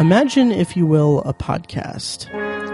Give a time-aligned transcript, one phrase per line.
[0.00, 2.26] Imagine, if you will, a podcast.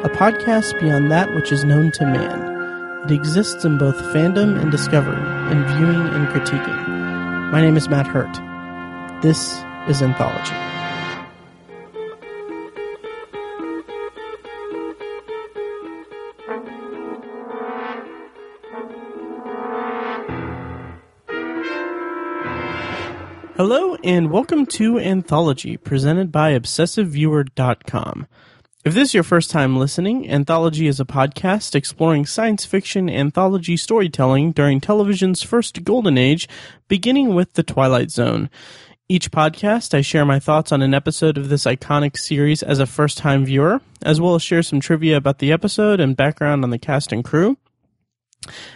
[0.05, 3.05] A podcast beyond that which is known to man.
[3.05, 5.21] It exists in both fandom and discovery,
[5.53, 7.51] in viewing and critiquing.
[7.53, 8.33] My name is Matt Hurt.
[9.23, 10.55] This is Anthology.
[23.57, 28.27] Hello and welcome to Anthology, presented by ObsessiveViewer.com.
[28.83, 33.77] If this is your first time listening, Anthology is a podcast exploring science fiction anthology
[33.77, 36.49] storytelling during television's first golden age,
[36.89, 38.49] beginning with The Twilight Zone.
[39.09, 42.87] Each podcast, I share my thoughts on an episode of this iconic series as a
[42.87, 46.71] first time viewer, as well as share some trivia about the episode and background on
[46.71, 47.59] the cast and crew.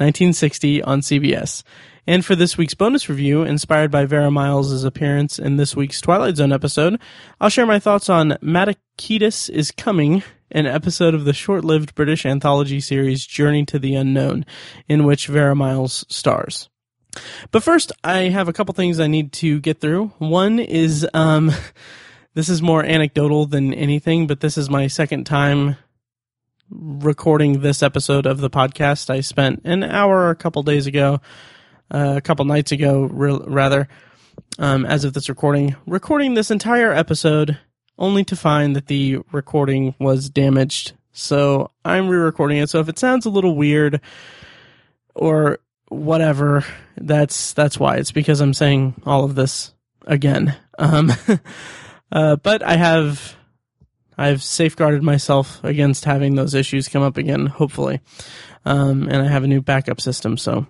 [0.00, 1.62] 1960 on CBS.
[2.06, 6.36] And for this week's bonus review, inspired by Vera Miles' appearance in this week's Twilight
[6.36, 6.98] Zone episode,
[7.38, 12.80] I'll share my thoughts on Matakitas is Coming, an episode of the short-lived British anthology
[12.80, 14.46] series Journey to the Unknown,
[14.88, 16.70] in which Vera Miles stars.
[17.50, 20.08] But first, I have a couple things I need to get through.
[20.18, 21.52] One is, um,
[22.34, 25.76] this is more anecdotal than anything, but this is my second time
[26.70, 29.10] recording this episode of the podcast.
[29.10, 31.20] I spent an hour a couple days ago
[31.90, 33.88] uh, a couple nights ago, re- rather,
[34.58, 37.58] um, as of this recording, recording this entire episode
[37.98, 40.92] only to find that the recording was damaged.
[41.12, 42.70] So I'm re-recording it.
[42.70, 44.00] So if it sounds a little weird
[45.14, 45.58] or
[45.88, 46.64] whatever,
[46.96, 47.96] that's that's why.
[47.96, 49.74] It's because I'm saying all of this
[50.06, 50.56] again.
[50.78, 51.12] Um,
[52.12, 53.36] uh, but I have
[54.20, 57.46] I've safeguarded myself against having those issues come up again.
[57.46, 58.00] Hopefully,
[58.66, 60.36] um, and I have a new backup system.
[60.36, 60.66] So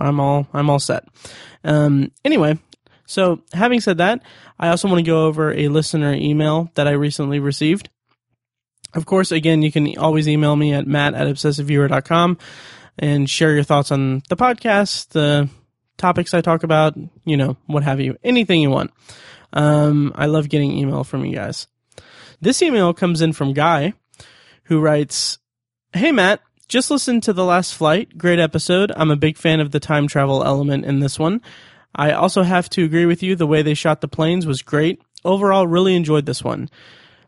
[0.00, 1.04] I'm all I'm all set.
[1.64, 2.58] Um, anyway,
[3.04, 4.22] so having said that,
[4.58, 7.90] I also want to go over a listener email that I recently received.
[8.94, 12.38] Of course, again, you can always email me at matt at obsessiveviewer.com
[12.98, 15.50] and share your thoughts on the podcast, the
[15.98, 18.92] topics I talk about, you know, what have you, anything you want.
[19.52, 21.66] Um, I love getting email from you guys.
[22.40, 23.94] This email comes in from Guy,
[24.64, 25.38] who writes,
[25.92, 28.16] Hey Matt, just listen to The Last Flight.
[28.16, 28.92] Great episode.
[28.94, 31.40] I'm a big fan of the time travel element in this one.
[31.96, 33.34] I also have to agree with you.
[33.34, 35.02] The way they shot the planes was great.
[35.24, 36.68] Overall, really enjoyed this one.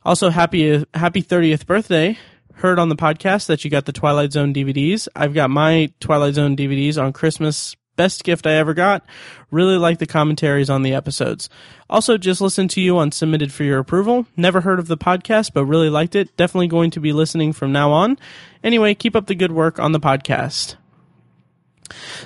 [0.04, 2.16] Also, happy happy 30th birthday.
[2.54, 5.08] Heard on the podcast that you got the Twilight Zone DVDs.
[5.16, 9.04] I've got my Twilight Zone DVDs on Christmas Best gift I ever got.
[9.50, 11.50] Really like the commentaries on the episodes.
[11.90, 14.24] Also, just listened to you on Submitted for Your Approval.
[14.38, 16.34] Never heard of the podcast, but really liked it.
[16.34, 18.18] Definitely going to be listening from now on.
[18.64, 20.76] Anyway, keep up the good work on the podcast.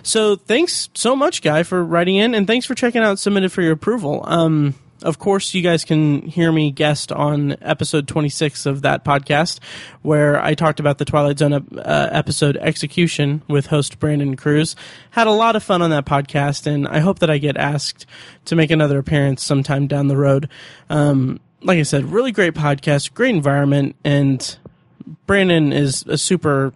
[0.05, 3.61] So thanks so much, Guy, for writing in, and thanks for checking out Submitted for
[3.61, 4.23] Your Approval.
[4.29, 9.61] Um, of course, you guys can hear me guest on episode 26 of that podcast,
[10.01, 14.75] where I talked about the Twilight Zone uh, episode Execution with host Brandon Cruz.
[15.11, 18.07] Had a lot of fun on that podcast, and I hope that I get asked
[18.47, 20.49] to make another appearance sometime down the road.
[20.89, 24.59] Um, like I said, really great podcast, great environment, and
[25.27, 26.73] Brandon is a super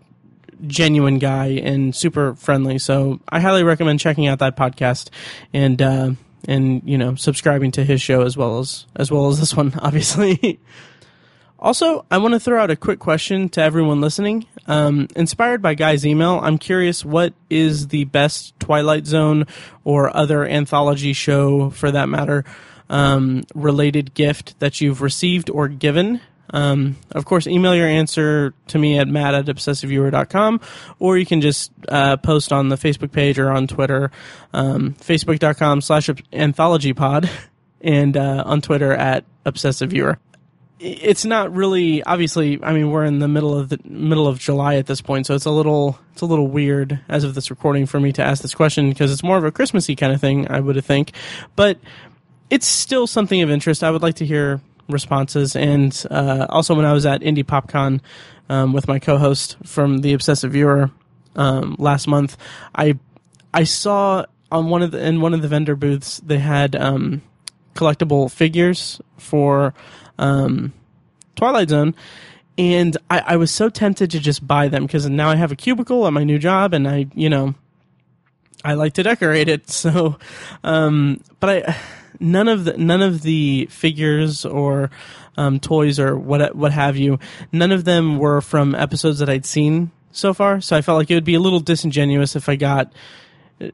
[0.66, 2.78] genuine guy and super friendly.
[2.78, 5.08] So I highly recommend checking out that podcast.
[5.54, 6.10] And, uh,
[6.46, 9.74] and you know subscribing to his show as well as as well as this one
[9.78, 10.60] obviously.
[11.60, 14.46] Also i want to throw out a quick question to everyone listening.
[14.66, 19.46] Um, inspired by guy's email i'm curious what is the best twilight zone
[19.82, 22.44] or other anthology show for that matter
[22.90, 28.78] um, related gift that you've received or given um, of course, email your answer to
[28.78, 30.60] me at matt at obsessiveviewer.com,
[30.98, 34.10] or you can just uh, post on the Facebook page or on Twitter,
[34.52, 37.28] um, facebook.com slash anthologypod,
[37.80, 40.16] and uh, on Twitter at obsessiveviewer.
[40.78, 44.76] it's not really obviously i mean we're in the middle of the middle of july
[44.76, 47.86] at this point so it's a little it's a little weird as of this recording
[47.86, 50.46] for me to ask this question because it's more of a christmassy kind of thing
[50.50, 51.12] i would think
[51.56, 51.78] but
[52.50, 56.84] it's still something of interest i would like to hear responses and uh, also when
[56.84, 58.00] i was at Indy PopCon
[58.48, 60.90] um, with my co-host from the obsessive viewer
[61.36, 62.36] um, last month
[62.74, 62.98] i
[63.52, 67.22] i saw on one of the in one of the vendor booths they had um,
[67.74, 69.74] collectible figures for
[70.18, 70.72] um,
[71.36, 71.94] Twilight Zone,
[72.56, 75.56] and I, I was so tempted to just buy them because now I have a
[75.56, 77.54] cubicle at my new job, and I, you know,
[78.64, 79.68] I like to decorate it.
[79.70, 80.18] So,
[80.64, 81.76] um, but I
[82.20, 84.90] none of the none of the figures or
[85.36, 87.18] um, toys or what what have you,
[87.52, 90.60] none of them were from episodes that I'd seen so far.
[90.60, 92.92] So I felt like it would be a little disingenuous if I got.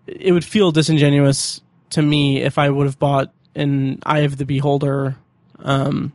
[0.06, 1.61] It would feel disingenuous
[1.91, 5.17] to me if I would have bought an Eye of the Beholder
[5.58, 6.12] um,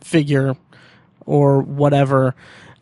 [0.00, 0.56] figure
[1.24, 2.34] or whatever,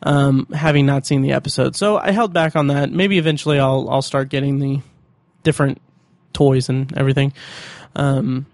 [0.03, 1.75] um, having not seen the episode.
[1.75, 2.91] So I held back on that.
[2.91, 4.81] Maybe eventually I'll I'll start getting the
[5.43, 5.81] different
[6.33, 7.33] toys and everything.
[7.95, 8.45] Um,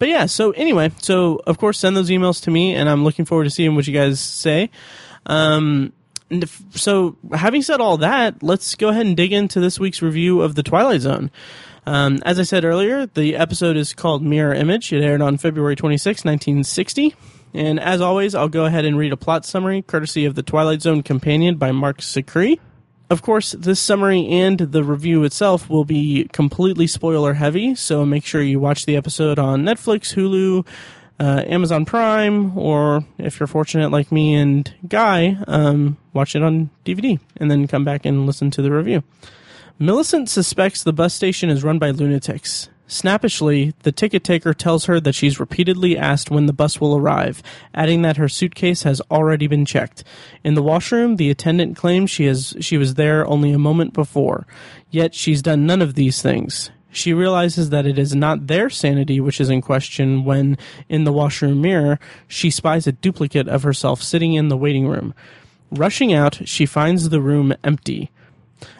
[0.00, 3.26] but yeah, so anyway, so of course send those emails to me, and I'm looking
[3.26, 4.70] forward to seeing what you guys say.
[5.26, 5.92] Um,
[6.30, 10.40] if, so having said all that, let's go ahead and dig into this week's review
[10.40, 11.30] of the Twilight Zone.
[11.84, 14.90] Um, as I said earlier, the episode is called Mirror Image.
[14.90, 17.14] It aired on February 26, 1960.
[17.52, 20.80] And as always, I'll go ahead and read a plot summary courtesy of the Twilight
[20.80, 22.58] Zone Companion by Marc Zicree.
[23.10, 28.24] Of course, this summary and the review itself will be completely spoiler heavy, so make
[28.24, 30.64] sure you watch the episode on Netflix, Hulu,
[31.18, 36.70] uh, Amazon Prime, or if you're fortunate like me and Guy, um, watch it on
[36.84, 39.02] DVD and then come back and listen to the review.
[39.76, 42.68] Millicent suspects the bus station is run by lunatics.
[42.90, 47.40] Snappishly, the ticket taker tells her that she's repeatedly asked when the bus will arrive,
[47.72, 50.02] adding that her suitcase has already been checked.
[50.42, 54.44] In the washroom, the attendant claims she has she was there only a moment before.
[54.90, 56.72] Yet she's done none of these things.
[56.90, 60.58] She realizes that it is not their sanity which is in question when,
[60.88, 65.14] in the washroom mirror, she spies a duplicate of herself sitting in the waiting room.
[65.70, 68.10] Rushing out, she finds the room empty.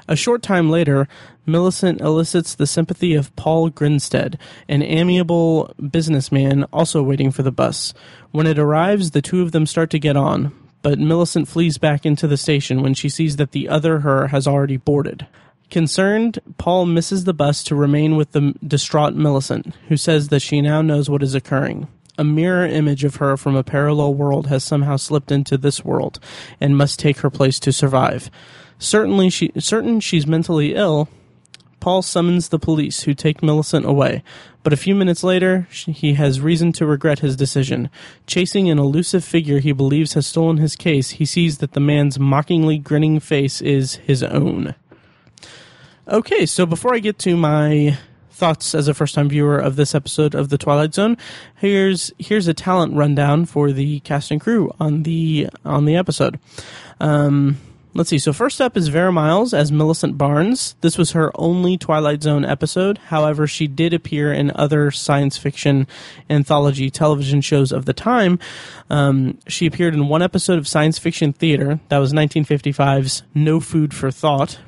[0.09, 1.07] A short time later,
[1.47, 4.39] Millicent elicits the sympathy of Paul Grinstead,
[4.69, 7.95] an amiable businessman also waiting for the bus.
[8.31, 10.53] When it arrives, the two of them start to get on,
[10.83, 14.47] but Millicent flees back into the station when she sees that the other her has
[14.47, 15.27] already boarded.
[15.71, 20.61] Concerned, Paul misses the bus to remain with the distraught Millicent, who says that she
[20.61, 21.87] now knows what is occurring.
[22.19, 26.19] A mirror image of her from a parallel world has somehow slipped into this world
[26.61, 28.31] and must take her place to survive.
[28.79, 31.09] Certainly, she certain she's mentally ill.
[31.81, 34.23] Paul summons the police, who take Millicent away.
[34.63, 37.89] But a few minutes later, he has reason to regret his decision.
[38.27, 42.19] Chasing an elusive figure he believes has stolen his case, he sees that the man's
[42.19, 44.75] mockingly grinning face is his own.
[46.07, 47.97] Okay, so before I get to my
[48.31, 51.17] thoughts as a first time viewer of this episode of The Twilight Zone,
[51.57, 56.39] here's here's a talent rundown for the cast and crew on the on the episode.
[57.01, 57.59] Um,
[57.93, 58.19] Let's see.
[58.19, 60.77] So first up is Vera Miles as Millicent Barnes.
[60.81, 62.99] This was her only Twilight Zone episode.
[62.99, 65.89] However, she did appear in other science fiction
[66.29, 68.39] anthology television shows of the time.
[68.91, 71.81] Um, she appeared in one episode of Science Fiction Theater.
[71.89, 74.61] That was 1955's No Food for Thought.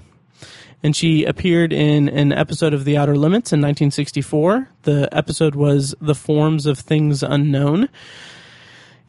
[0.82, 4.68] And she appeared in an episode of The Outer Limits in 1964.
[4.82, 7.88] The episode was The Forms of Things Unknown.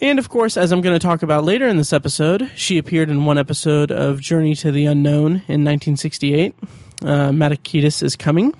[0.03, 3.09] And of course, as I'm going to talk about later in this episode, she appeared
[3.09, 6.53] in one episode of Journey to the Unknown in 1968.
[7.01, 8.53] Uh, Matakitas is coming.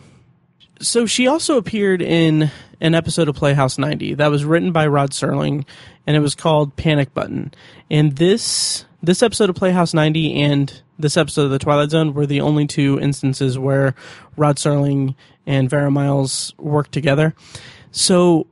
[0.79, 5.12] So she also appeared in an episode of Playhouse 90 that was written by Rod
[5.12, 5.65] Serling,
[6.07, 7.53] and it was called Panic Button.
[7.91, 12.25] And this this episode of Playhouse 90 and this episode of The Twilight Zone were
[12.25, 13.95] the only two instances where
[14.38, 17.35] Rod Serling and Vera Miles worked together.
[17.91, 18.47] So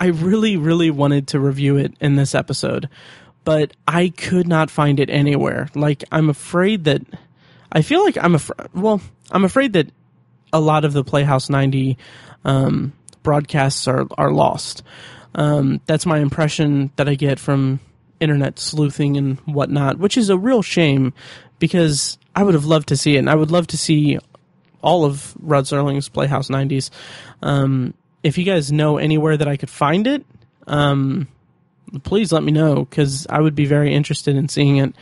[0.00, 2.88] I really, really wanted to review it in this episode,
[3.44, 5.68] but I could not find it anywhere.
[5.74, 7.02] Like, I'm afraid that
[7.70, 8.68] I feel like I'm afraid.
[8.74, 9.90] Well, I'm afraid that
[10.52, 11.96] a lot of the Playhouse 90
[12.44, 12.92] um,
[13.22, 14.82] broadcasts are are lost.
[15.34, 17.80] Um, that's my impression that I get from
[18.20, 21.14] internet sleuthing and whatnot, which is a real shame
[21.58, 24.18] because I would have loved to see it, and I would love to see
[24.82, 26.90] all of Rod Serling's Playhouse 90s.
[27.40, 30.24] Um, if you guys know anywhere that I could find it,
[30.66, 31.28] um,
[32.02, 34.94] please let me know because I would be very interested in seeing it.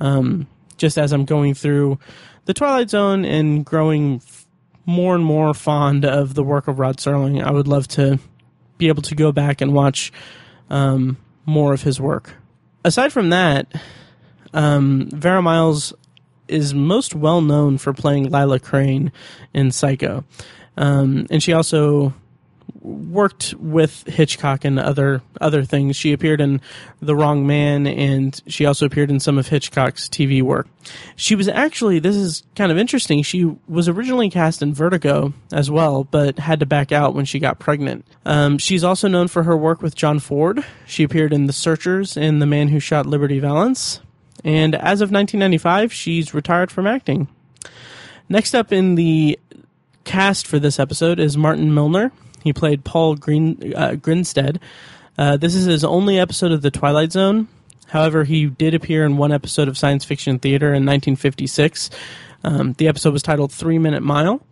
[0.00, 1.98] Um, just as I'm going through
[2.44, 4.46] the Twilight Zone and growing f-
[4.84, 8.18] more and more fond of the work of Rod Serling, I would love to
[8.78, 10.12] be able to go back and watch
[10.68, 11.16] um,
[11.46, 12.34] more of his work.
[12.84, 13.72] Aside from that,
[14.52, 15.92] um, Vera Miles
[16.46, 19.10] is most well known for playing Lila Crane
[19.52, 20.24] in Psycho.
[20.76, 22.14] Um, and she also
[22.80, 25.96] worked with Hitchcock and other other things.
[25.96, 26.60] She appeared in
[27.00, 30.68] The Wrong Man, and she also appeared in some of Hitchcock's TV work.
[31.16, 33.22] She was actually this is kind of interesting.
[33.22, 37.38] She was originally cast in Vertigo as well, but had to back out when she
[37.38, 38.06] got pregnant.
[38.24, 40.64] Um, she's also known for her work with John Ford.
[40.86, 44.00] She appeared in The Searchers and The Man Who Shot Liberty Valance.
[44.44, 47.28] And as of 1995, she's retired from acting.
[48.28, 49.38] Next up in the
[50.04, 52.12] cast for this episode is Martin Milner.
[52.46, 54.60] He played Paul Green, uh, Grinstead.
[55.18, 57.48] Uh, this is his only episode of The Twilight Zone.
[57.88, 61.90] However, he did appear in one episode of Science Fiction Theater in 1956.
[62.44, 64.46] Um, the episode was titled Three Minute Mile.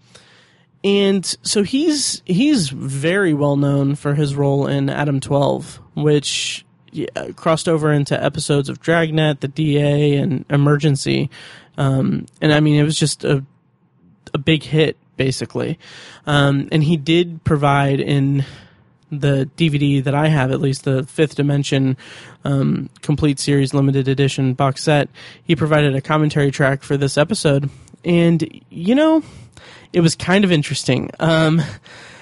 [0.83, 7.07] And so he's he's very well known for his role in Adam 12, which yeah,
[7.37, 11.31] crossed over into episodes of Dragnet, The DA, and Emergency.
[11.79, 13.45] Um, and I mean, it was just a
[14.35, 15.79] a big hit basically.
[16.27, 18.45] Um, and he did provide in
[19.11, 21.97] the DVD that I have, at least the Fifth Dimension
[22.45, 25.09] um, complete series limited edition box set.
[25.43, 27.71] He provided a commentary track for this episode,
[28.05, 29.23] and you know,
[29.93, 31.11] it was kind of interesting.
[31.21, 31.63] Um,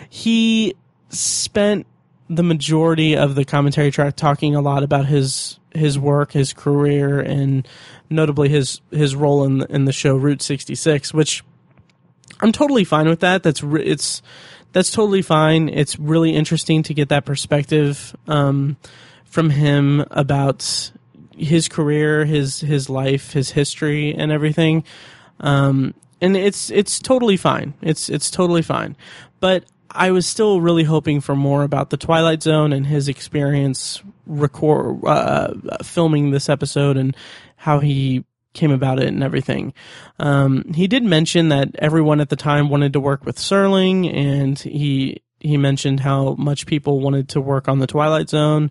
[0.08, 0.74] he
[1.08, 1.86] spent
[2.28, 7.20] the majority of the commentary track talking a lot about his his work, his career,
[7.20, 7.66] and
[8.10, 11.42] notably his his role in in the show Route 66, which
[12.42, 13.42] I'm totally fine with that.
[13.42, 14.20] That's re- it's
[14.72, 15.68] that's totally fine.
[15.68, 18.76] It's really interesting to get that perspective um,
[19.24, 20.92] from him about
[21.36, 24.84] his career, his his life, his history, and everything.
[25.40, 27.74] Um, and it's it's totally fine.
[27.80, 28.96] It's it's totally fine.
[29.40, 34.02] But I was still really hoping for more about the Twilight Zone and his experience
[34.26, 37.16] record uh, filming this episode and
[37.56, 39.72] how he came about it and everything.
[40.18, 44.58] Um, he did mention that everyone at the time wanted to work with Serling, and
[44.58, 48.70] he he mentioned how much people wanted to work on the Twilight Zone,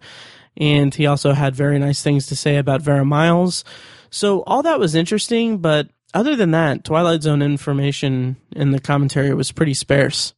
[0.58, 3.64] and he also had very nice things to say about Vera Miles.
[4.10, 9.34] So all that was interesting, but other than that, Twilight Zone information in the commentary
[9.34, 10.34] was pretty sparse.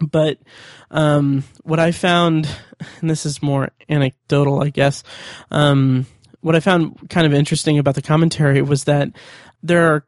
[0.00, 0.38] But
[0.90, 2.48] um, what I found,
[3.00, 5.02] and this is more anecdotal, I guess.
[5.50, 6.06] Um,
[6.40, 9.10] what I found kind of interesting about the commentary was that
[9.62, 10.04] there are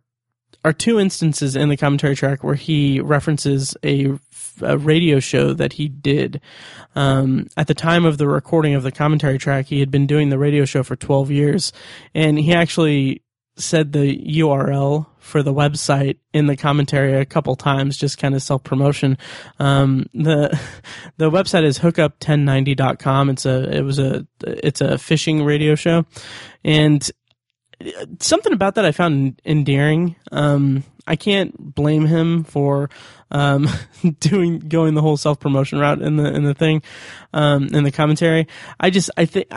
[0.64, 4.12] are two instances in the commentary track where he references a,
[4.60, 6.40] a radio show that he did.
[6.94, 10.28] Um, at the time of the recording of the commentary track, he had been doing
[10.28, 11.72] the radio show for 12 years,
[12.14, 13.22] and he actually
[13.60, 18.42] said the URL for the website in the commentary a couple times, just kind of
[18.42, 19.18] self promotion.
[19.58, 20.58] Um, the
[21.18, 23.30] the website is hookup1090.com.
[23.30, 26.04] It's a it was a it's a fishing radio show,
[26.64, 27.08] and
[28.18, 30.16] something about that I found endearing.
[30.32, 32.90] Um, I can't blame him for
[33.30, 33.68] um,
[34.20, 36.82] doing going the whole self promotion route in the in the thing
[37.32, 38.46] um, in the commentary.
[38.78, 39.48] I just I think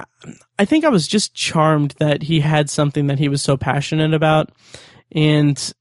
[0.60, 4.14] I think I was just charmed that he had something that he was so passionate
[4.14, 4.52] about,
[5.12, 5.74] and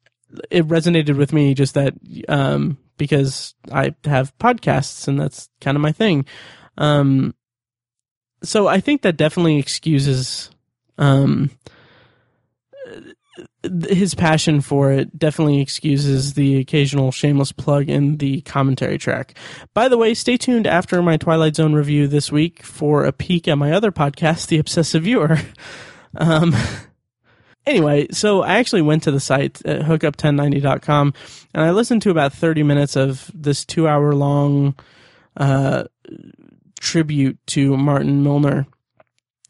[0.50, 1.94] it resonated with me just that
[2.28, 6.24] um, because I have podcasts and that's kind of my thing.
[6.78, 7.34] Um,
[8.42, 10.50] so I think that definitely excuses
[10.98, 11.50] um,
[13.88, 19.34] his passion for it definitely excuses the occasional shameless plug in the commentary track.
[19.74, 23.46] By the way, stay tuned after my Twilight Zone review this week for a peek
[23.46, 25.38] at my other podcast, The Obsessive Viewer.
[26.14, 26.54] Um,
[27.64, 31.14] anyway, so I actually went to the site at hookup1090.com
[31.54, 34.74] and I listened to about 30 minutes of this two hour long
[35.38, 35.84] uh,
[36.80, 38.66] tribute to Martin Milner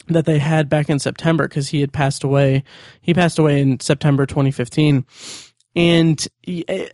[0.08, 2.64] that they had back in September because he had passed away.
[3.00, 5.04] He passed away in September 2015.
[5.74, 6.88] And eh,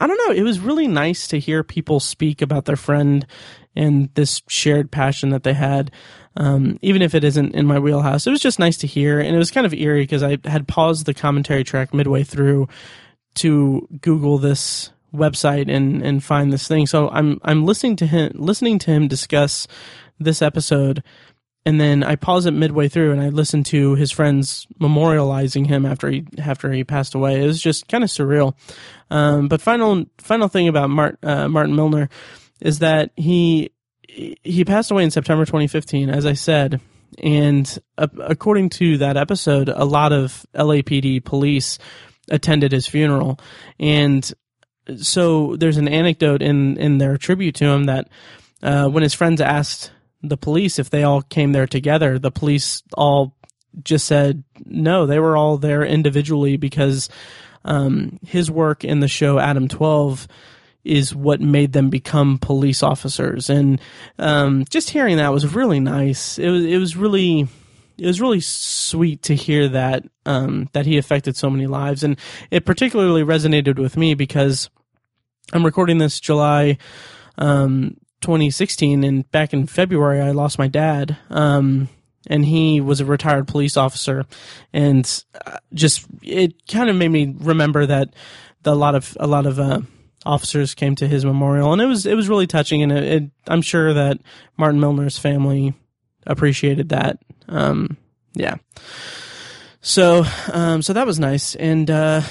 [0.00, 3.26] I don't know, it was really nice to hear people speak about their friend
[3.76, 5.90] and this shared passion that they had.
[6.36, 9.20] Um, even if it isn't in my wheelhouse, it was just nice to hear.
[9.20, 12.68] And it was kind of eerie because I had paused the commentary track midway through
[13.36, 16.86] to Google this website and, and find this thing.
[16.86, 19.68] So I'm, I'm listening to him, listening to him discuss
[20.18, 21.02] this episode
[21.66, 25.86] and then I paused it midway through and I listened to his friends memorializing him
[25.86, 27.42] after he after he passed away.
[27.42, 28.54] It was just kind of surreal.
[29.10, 32.08] Um, but final final thing about Mart, uh, Martin Milner
[32.60, 33.70] is that he
[34.08, 36.80] he passed away in September 2015, as I said,
[37.18, 41.78] and uh, according to that episode, a lot of LAPD police
[42.30, 43.40] attended his funeral,
[43.80, 44.30] and
[44.98, 48.08] so there's an anecdote in in their tribute to him that
[48.62, 49.90] uh, when his friends asked
[50.28, 52.18] the police if they all came there together.
[52.18, 53.36] The police all
[53.82, 57.08] just said no, they were all there individually because
[57.64, 60.28] um, his work in the show Adam 12
[60.84, 63.48] is what made them become police officers.
[63.48, 63.80] And
[64.18, 66.38] um, just hearing that was really nice.
[66.38, 67.48] It was it was really
[67.96, 72.18] it was really sweet to hear that um, that he affected so many lives, and
[72.50, 74.68] it particularly resonated with me because
[75.52, 76.78] I'm recording this July
[77.38, 81.16] um, 2016, and back in February I lost my dad.
[81.30, 81.88] Um,
[82.26, 84.24] and he was a retired police officer,
[84.72, 88.14] and uh, just it kind of made me remember that
[88.62, 89.80] the, a lot of a lot of uh,
[90.24, 93.30] officers came to his memorial, and it was it was really touching, and it, it,
[93.46, 94.18] I'm sure that
[94.56, 95.74] Martin Milner's family
[96.26, 97.18] appreciated that.
[97.48, 97.98] Um,
[98.34, 98.56] yeah.
[99.80, 101.54] So, um, so that was nice.
[101.56, 102.22] And, uh,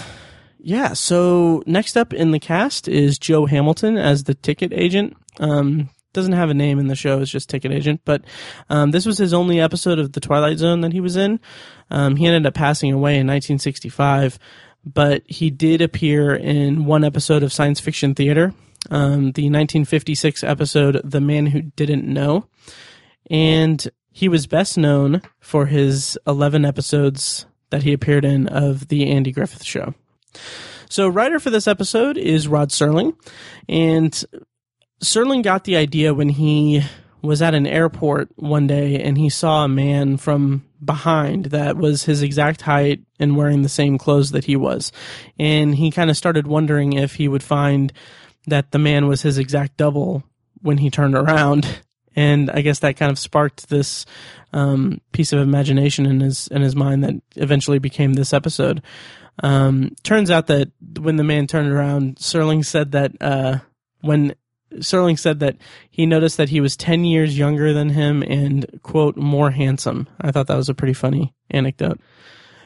[0.60, 5.16] yeah, so next up in the cast is Joe Hamilton as the ticket agent.
[5.40, 8.24] Um, doesn't have a name in the show, it's just ticket agent, but,
[8.70, 11.40] um, this was his only episode of The Twilight Zone that he was in.
[11.90, 14.38] Um, he ended up passing away in 1965,
[14.86, 18.54] but he did appear in one episode of science fiction theater,
[18.92, 22.46] um, the 1956 episode, The Man Who Didn't Know.
[23.32, 29.10] And he was best known for his 11 episodes that he appeared in of The
[29.10, 29.96] Andy Griffith Show.
[30.90, 33.16] So, writer for this episode is Rod Serling,
[33.68, 34.24] and
[35.03, 36.81] Serling got the idea when he
[37.22, 42.03] was at an airport one day and he saw a man from behind that was
[42.03, 44.91] his exact height and wearing the same clothes that he was.
[45.39, 47.93] And he kind of started wondering if he would find
[48.48, 50.24] that the man was his exact double
[50.62, 51.79] when he turned around
[52.15, 54.05] and I guess that kind of sparked this
[54.51, 58.81] um, piece of imagination in his in his mind that eventually became this episode.
[59.41, 63.60] Um, turns out that when the man turned around, Serling said that uh,
[64.01, 64.36] when
[64.80, 65.58] Serling said that
[65.89, 70.08] he noticed that he was ten years younger than him and quote more handsome.
[70.22, 72.00] I thought that was a pretty funny anecdote.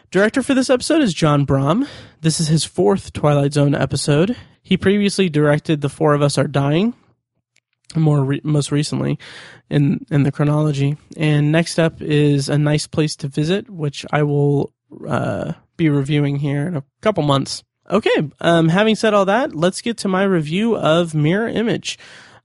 [0.09, 1.85] Director for this episode is John Brahm.
[2.21, 4.37] This is his fourth Twilight Zone episode.
[4.61, 6.93] He previously directed The Four of Us Are Dying,
[7.95, 9.19] more re- most recently
[9.69, 10.97] in in the chronology.
[11.17, 14.73] And next up is a nice place to visit, which I will
[15.07, 17.63] uh, be reviewing here in a couple months.
[17.89, 21.97] Okay, um, having said all that, let's get to my review of Mirror Image.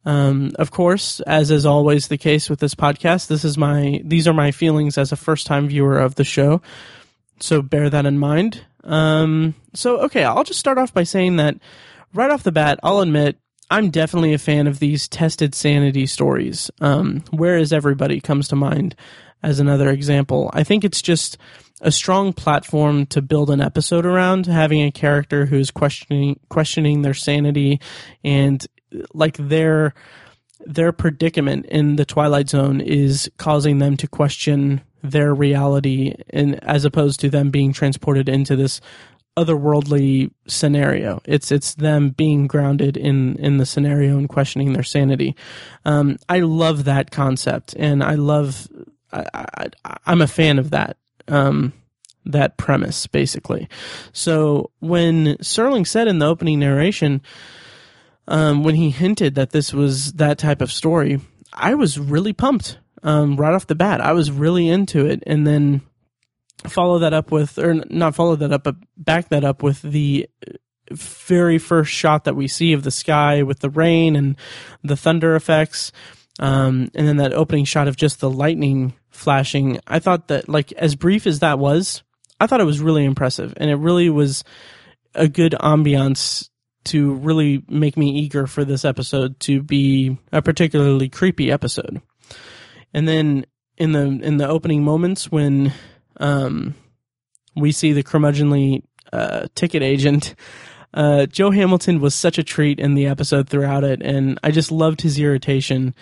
[0.05, 4.27] Um, of course, as is always the case with this podcast, this is my these
[4.29, 6.61] are my feelings as a first time viewer of the show.
[7.41, 8.65] So bear that in mind.
[8.85, 11.57] Um, so okay, I'll just start off by saying that
[12.15, 13.37] right off the bat, I'll admit
[13.71, 16.71] I'm definitely a fan of these tested sanity stories.
[16.81, 18.97] Um, Where is everybody comes to mind
[19.43, 20.51] as another example.
[20.53, 21.37] I think it's just
[21.83, 27.15] a strong platform to build an episode around, having a character who's questioning questioning their
[27.15, 27.81] sanity
[28.25, 28.67] and
[29.13, 29.93] like their
[30.65, 36.85] their predicament in the Twilight Zone is causing them to question their reality and as
[36.85, 38.81] opposed to them being transported into this
[39.37, 41.21] otherworldly scenario.
[41.25, 45.37] It's it's them being grounded in in the scenario and questioning their sanity.
[45.85, 48.69] Um, I love that concept, and I love.
[49.15, 49.69] I,
[50.07, 50.97] am a fan of that.
[51.29, 51.73] Um,
[52.25, 53.69] that premise basically.
[54.13, 57.21] So when Serling said in the opening narration,
[58.29, 61.21] um, when he hinted that this was that type of story,
[61.53, 64.01] I was really pumped um, right off the bat.
[64.01, 65.83] I was really into it, and then
[66.69, 70.29] follow that up with, or not follow that up, but back that up with the
[70.91, 74.37] very first shot that we see of the sky with the rain and
[74.85, 75.91] the thunder effects.
[76.41, 79.79] Um, and then that opening shot of just the lightning flashing.
[79.87, 82.03] I thought that, like, as brief as that was,
[82.41, 83.55] I thought it was really impressive.
[83.57, 84.45] And it really was
[85.15, 86.49] a good ambiance
[86.85, 92.01] to really make me eager for this episode to be a particularly creepy episode.
[92.93, 95.73] And then in the in the opening moments when
[96.19, 96.75] um,
[97.55, 100.35] we see the curmudgeonly uh, ticket agent.
[100.95, 104.71] Uh, Joe Hamilton was such a treat in the episode throughout it, and I just
[104.71, 105.95] loved his irritation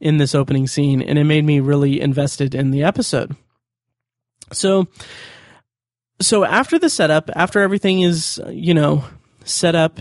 [0.00, 3.34] in this opening scene, and it made me really invested in the episode.
[4.52, 4.86] So,
[6.20, 9.04] so after the setup, after everything is you know
[9.44, 9.98] set up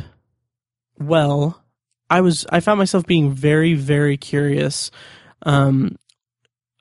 [1.00, 1.63] well,
[2.10, 4.91] I was I found myself being very very curious
[5.43, 5.97] um,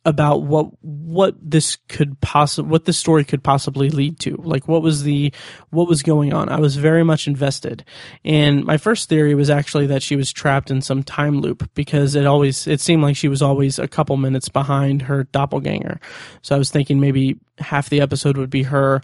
[0.07, 4.37] about what what this could possibly what this story could possibly lead to.
[4.37, 5.33] Like what was the
[5.71, 6.49] what was going on?
[6.49, 7.85] I was very much invested.
[8.25, 12.15] And my first theory was actually that she was trapped in some time loop because
[12.15, 16.01] it always it seemed like she was always a couple minutes behind her doppelganger.
[16.41, 19.03] So i was thinking maybe half the episode would be her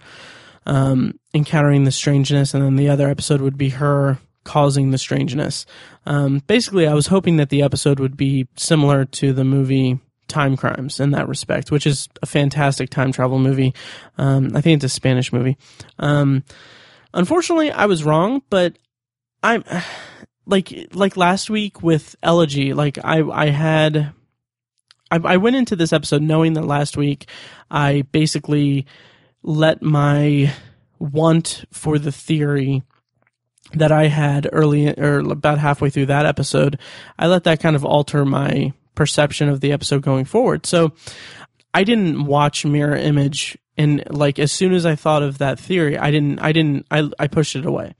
[0.65, 5.65] um, encountering the strangeness and then the other episode would be her causing the strangeness.
[6.05, 9.99] Um, basically i was hoping that the episode would be similar to the movie
[10.33, 13.73] Timecrimes in that respect, which is a fantastic time travel movie.
[14.17, 15.57] Um, I think it's a Spanish movie.
[15.99, 16.43] Um,
[17.13, 18.77] unfortunately, I was wrong, but
[19.43, 19.63] I'm
[20.45, 22.73] like like last week with Elegy.
[22.73, 24.13] Like I I had
[25.11, 27.29] I, I went into this episode knowing that last week
[27.69, 28.87] I basically
[29.43, 30.51] let my
[30.99, 32.81] want for the theory
[33.73, 36.79] that I had early or about halfway through that episode,
[37.17, 40.65] I let that kind of alter my perception of the episode going forward.
[40.65, 40.93] So
[41.73, 45.97] I didn't watch Mirror Image and like as soon as I thought of that theory,
[45.97, 47.95] I didn't I didn't I I pushed it away.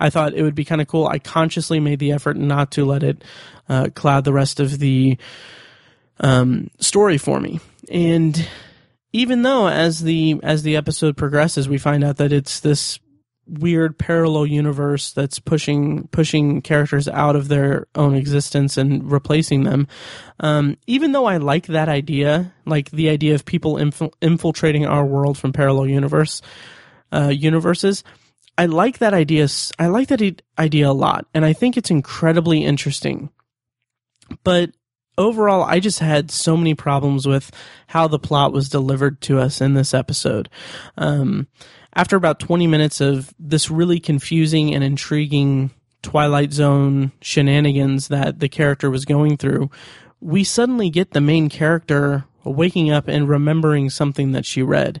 [0.00, 1.06] I thought it would be kind of cool.
[1.06, 3.22] I consciously made the effort not to let it
[3.68, 5.18] uh, cloud the rest of the
[6.20, 7.60] um, story for me.
[7.90, 8.48] And
[9.12, 12.98] even though as the as the episode progresses, we find out that it's this
[13.48, 19.88] weird parallel universe that's pushing pushing characters out of their own existence and replacing them.
[20.40, 25.04] Um, even though I like that idea, like the idea of people inf- infiltrating our
[25.04, 26.42] world from parallel universe
[27.12, 28.04] uh, universes,
[28.56, 29.48] I like that idea.
[29.78, 33.30] I like that idea a lot, and I think it's incredibly interesting.
[34.44, 34.72] But
[35.16, 37.50] overall, I just had so many problems with
[37.86, 40.48] how the plot was delivered to us in this episode.
[40.96, 41.48] Um,
[41.98, 45.70] after about 20 minutes of this really confusing and intriguing
[46.02, 49.68] Twilight Zone shenanigans that the character was going through,
[50.20, 55.00] we suddenly get the main character waking up and remembering something that she read.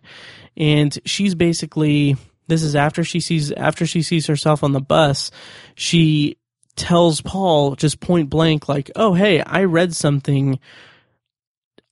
[0.56, 2.16] And she's basically
[2.48, 5.30] this is after she sees after she sees herself on the bus,
[5.76, 6.36] she
[6.74, 10.58] tells Paul just point blank like, "Oh, hey, I read something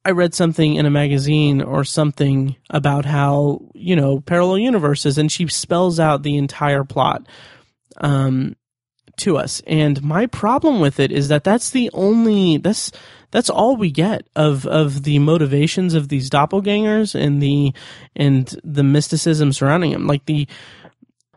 [0.06, 5.32] I read something in a magazine or something about how, you know, parallel universes, and
[5.32, 7.26] she spells out the entire plot
[7.96, 8.54] um,
[9.16, 9.62] to us.
[9.66, 12.92] And my problem with it is that that's the only, that's,
[13.32, 17.72] that's all we get of, of the motivations of these doppelgangers and the,
[18.14, 20.06] and the mysticism surrounding them.
[20.06, 20.46] Like the,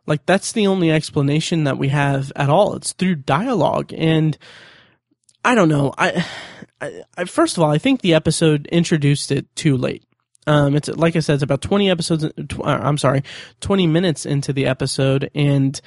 [0.06, 2.76] like that's the only explanation that we have at all.
[2.76, 3.92] It's through dialogue.
[3.98, 4.38] And
[5.44, 5.94] I don't know.
[5.98, 6.26] I,
[6.82, 10.04] I, I, first of all, I think the episode introduced it too late.
[10.48, 12.26] Um, it's like I said, it's about twenty episodes.
[12.48, 13.24] Tw- uh, I'm sorry,
[13.60, 15.80] twenty minutes into the episode, and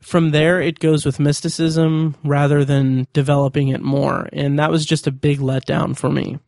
[0.00, 5.06] from there it goes with mysticism rather than developing it more, and that was just
[5.06, 6.38] a big letdown for me.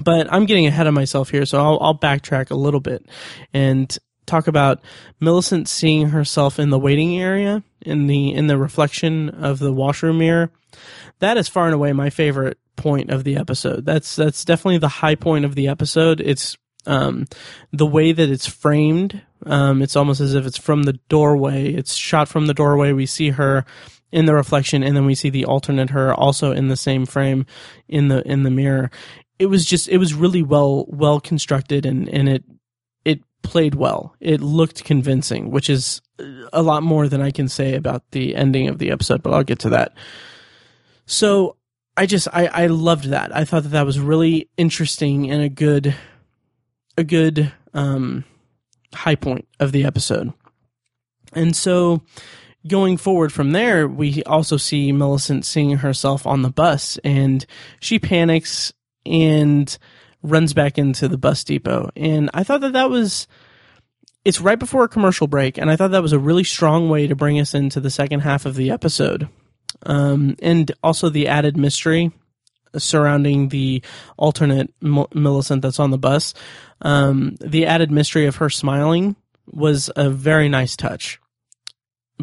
[0.00, 3.06] But I'm getting ahead of myself here, so I'll, I'll backtrack a little bit
[3.52, 4.80] and talk about
[5.20, 10.18] Millicent seeing herself in the waiting area in the in the reflection of the washroom
[10.18, 10.50] mirror.
[11.20, 13.84] That is far and away my favorite point of the episode.
[13.84, 16.20] That's that's definitely the high point of the episode.
[16.20, 16.56] It's
[16.86, 17.26] um,
[17.72, 19.22] the way that it's framed.
[19.46, 21.72] Um, it's almost as if it's from the doorway.
[21.72, 22.92] It's shot from the doorway.
[22.92, 23.64] We see her
[24.12, 27.46] in the reflection, and then we see the alternate her also in the same frame
[27.88, 28.90] in the in the mirror.
[29.38, 32.44] It was just it was really well well constructed, and and it
[33.44, 34.16] played well.
[34.18, 36.02] It looked convincing, which is
[36.52, 39.22] a lot more than I can say about the ending of the episode.
[39.22, 39.92] But I'll get to that.
[41.06, 41.56] So
[41.96, 43.34] I just I I loved that.
[43.34, 45.94] I thought that that was really interesting and a good
[46.96, 48.24] a good um
[48.92, 50.32] high point of the episode.
[51.32, 52.02] And so
[52.66, 57.44] going forward from there, we also see Millicent seeing herself on the bus and
[57.80, 58.72] she panics
[59.04, 59.76] and
[60.24, 61.90] runs back into the bus depot.
[61.94, 63.28] And I thought that that was
[64.24, 67.06] it's right before a commercial break and I thought that was a really strong way
[67.06, 69.28] to bring us into the second half of the episode
[69.84, 72.10] um, and also the added mystery
[72.76, 73.82] surrounding the
[74.16, 76.34] alternate Millicent that's on the bus.
[76.80, 79.14] Um, the added mystery of her smiling
[79.46, 81.20] was a very nice touch.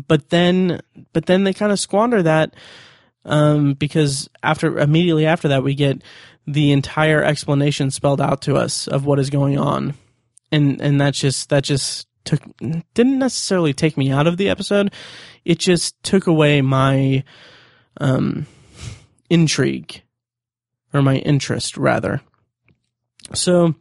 [0.08, 0.82] But then,
[1.14, 2.56] but then they kind of squander that
[3.26, 6.02] um, because after immediately after that we get
[6.48, 9.94] the entire explanation spelled out to us of what is going on,
[10.52, 12.42] and and that's just that just took
[12.94, 14.94] didn't necessarily take me out of the episode.
[15.46, 17.24] It just took away my
[17.98, 18.46] um,
[19.30, 20.02] intrigue
[20.94, 22.22] or my interest rather.
[23.34, 23.76] So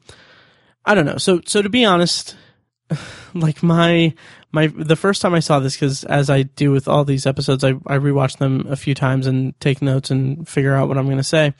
[0.84, 1.18] I don't know.
[1.18, 2.36] So so to be honest,
[3.34, 4.14] like my
[4.52, 7.64] my the first time I saw this because as I do with all these episodes,
[7.64, 11.06] I I rewatch them a few times and take notes and figure out what I'm
[11.06, 11.54] going to say.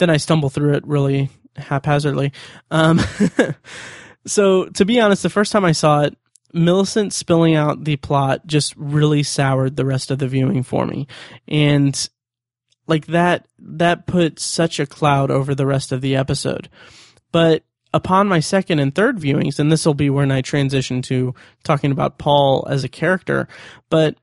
[0.00, 2.32] Then I stumble through it really haphazardly.
[2.70, 3.00] Um,
[4.26, 6.16] so to be honest, the first time I saw it,
[6.52, 11.06] Millicent spilling out the plot just really soured the rest of the viewing for me.
[11.46, 12.08] And
[12.88, 16.68] like that that put such a cloud over the rest of the episode.
[17.30, 21.34] But upon my second and third viewings, and this will be when I transition to
[21.62, 23.46] talking about Paul as a character,
[23.90, 24.16] but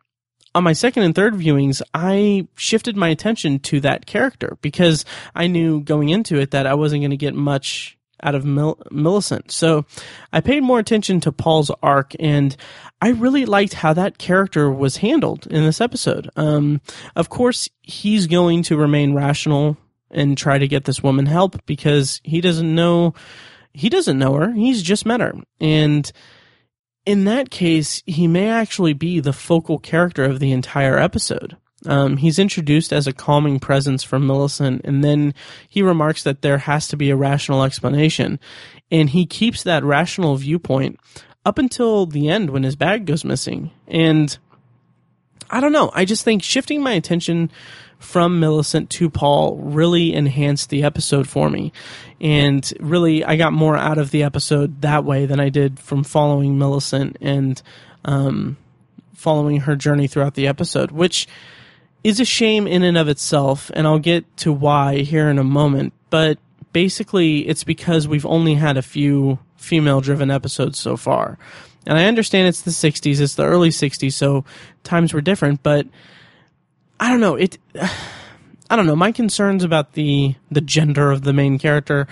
[0.58, 5.46] on my second and third viewings, I shifted my attention to that character because I
[5.46, 9.52] knew going into it that I wasn't going to get much out of Mil- Millicent.
[9.52, 9.86] So
[10.34, 12.58] I paid more attention to Paul's arc and
[13.00, 16.32] I really liked how that character was handled in this episode.
[16.36, 16.82] Um,
[17.16, 19.78] of course, he's going to remain rational
[20.10, 23.14] and try to get this woman help because he doesn't know,
[23.74, 24.52] he doesn't know her.
[24.54, 25.36] He's just met her.
[25.60, 26.12] And
[27.08, 31.56] in that case, he may actually be the focal character of the entire episode.
[31.86, 35.34] Um, he's introduced as a calming presence for Millicent, and then
[35.70, 38.42] he remarks that there has to be a rational explanation.
[38.92, 41.00] And he keeps that rational viewpoint
[41.46, 43.72] up until the end when his bag goes missing.
[43.88, 44.38] And
[45.50, 47.50] I don't know, I just think shifting my attention
[48.00, 51.74] from Millicent to Paul really enhanced the episode for me.
[52.22, 56.04] And really, I got more out of the episode that way than I did from
[56.04, 57.62] following Millicent and
[58.06, 58.58] um,
[59.14, 61.28] following her journey throughout the episode, which
[62.04, 63.72] is a shame in and of itself.
[63.74, 65.94] And I'll get to why here in a moment.
[66.10, 66.38] But
[66.74, 71.38] basically, it's because we've only had a few female driven episodes so far.
[71.88, 74.44] And I understand it's the 60s, it's the early 60s, so
[74.84, 75.88] times were different, but
[77.00, 77.36] I don't know.
[77.36, 77.58] It.
[78.70, 78.96] I don't know.
[78.96, 82.08] My concerns about the the gender of the main character.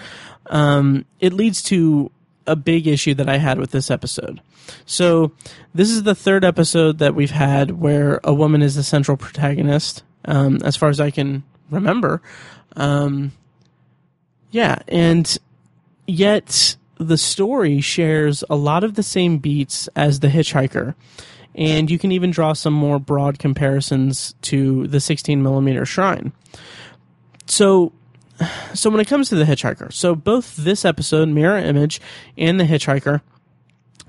[0.48, 2.12] Um, it leads to
[2.48, 4.42] a big issue that I had with this episode.
[4.86, 5.32] So
[5.74, 10.04] this is the third episode that we've had where a woman is the central protagonist,
[10.26, 12.22] um, as far as I can remember.
[12.76, 13.32] Um,
[14.52, 15.38] yeah, and
[16.08, 20.96] yet the story shares a lot of the same beats as The Hitchhiker
[21.56, 26.34] and you can even draw some more broad comparisons to the 16 millimeter shrine.
[27.48, 27.94] So,
[28.74, 32.02] so when it comes to the Hitchhiker, so both this episode, Mirror Image,
[32.38, 33.22] and the Hitchhiker,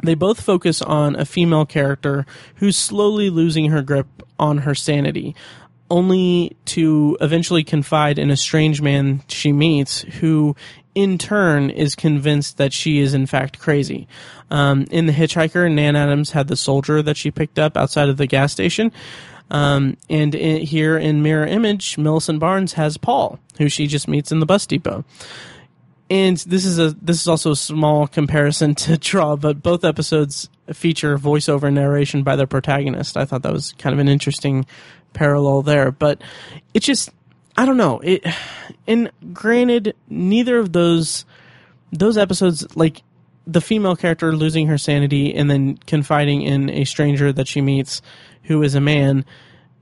[0.02, 4.06] they both focus on a female character who's slowly losing her grip
[4.38, 5.34] on her sanity,
[5.88, 10.56] only to eventually confide in a strange man she meets who
[10.96, 14.08] in turn is convinced that she is in fact crazy.
[14.50, 18.16] Um, in The Hitchhiker, Nan Adams had the soldier that she picked up outside of
[18.16, 18.90] the gas station.
[19.50, 24.32] Um, and in, here in Mirror Image, Millicent Barnes has Paul, who she just meets
[24.32, 25.04] in the bus depot.
[26.08, 30.48] And this is a this is also a small comparison to draw, but both episodes
[30.72, 33.16] feature voiceover narration by their protagonist.
[33.16, 34.66] I thought that was kind of an interesting
[35.12, 35.90] parallel there.
[35.90, 36.22] But
[36.74, 37.10] it just
[37.56, 38.00] I don't know.
[38.00, 38.24] It
[38.86, 41.24] and granted, neither of those
[41.92, 43.02] those episodes like
[43.46, 48.02] the female character losing her sanity and then confiding in a stranger that she meets
[48.44, 49.24] who is a man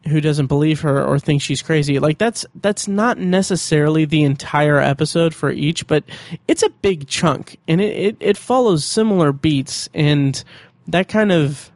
[0.06, 1.98] who doesn't believe her or thinks she's crazy.
[1.98, 6.04] Like that's that's not necessarily the entire episode for each, but
[6.46, 10.42] it's a big chunk and it, it, it follows similar beats and
[10.88, 11.70] that kind of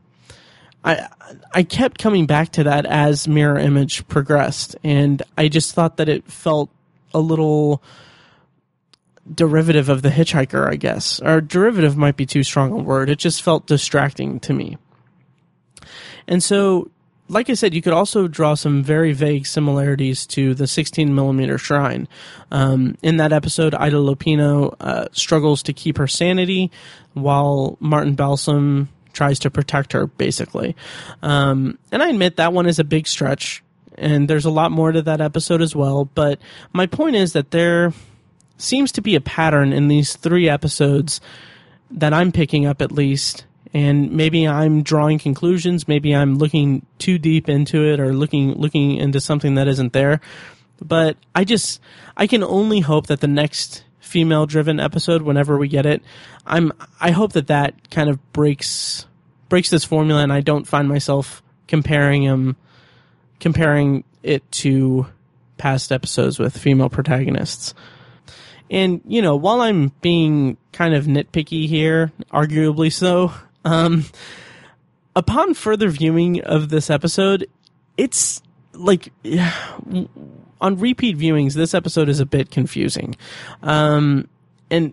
[0.85, 1.09] I
[1.53, 6.09] I kept coming back to that as mirror image progressed, and I just thought that
[6.09, 6.71] it felt
[7.12, 7.83] a little
[9.35, 11.21] derivative of the hitchhiker, I guess.
[11.21, 13.11] Or derivative might be too strong a word.
[13.11, 14.79] It just felt distracting to me.
[16.27, 16.91] And so,
[17.29, 21.59] like I said, you could also draw some very vague similarities to the 16 millimeter
[21.59, 22.09] shrine.
[22.51, 26.71] Um, in that episode, Ida Lupino uh, struggles to keep her sanity
[27.14, 28.88] while Martin Balsam
[29.19, 30.77] tries to protect her, basically.
[31.25, 33.65] Um, and I admit that one is a big stretch,
[33.97, 36.05] and there's a lot more to that episode as well.
[36.05, 36.39] But
[36.73, 37.93] my point is that there
[38.59, 41.21] seems to be a pattern in these three episodes
[41.91, 43.45] that I'm picking up at least.
[43.75, 45.89] And maybe I'm drawing conclusions.
[45.89, 50.21] Maybe I'm looking too deep into it or looking looking into something that isn't there.
[50.81, 51.81] But I just
[52.17, 56.03] I can only hope that the next female driven episode whenever we get it
[56.47, 59.05] i'm i hope that that kind of breaks
[59.49, 62.57] breaks this formula and i don't find myself comparing him
[63.41, 65.07] comparing it to
[65.57, 67.75] past episodes with female protagonists
[68.71, 73.33] and you know while i'm being kind of nitpicky here arguably so
[73.65, 74.05] um
[75.17, 77.47] upon further viewing of this episode
[77.97, 78.41] it's
[78.73, 79.13] like
[80.61, 83.17] on repeat viewings, this episode is a bit confusing.
[83.63, 84.29] Um,
[84.71, 84.93] and,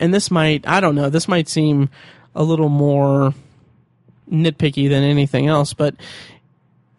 [0.00, 1.90] and this might, I don't know, this might seem
[2.34, 3.34] a little more
[4.30, 5.94] nitpicky than anything else, but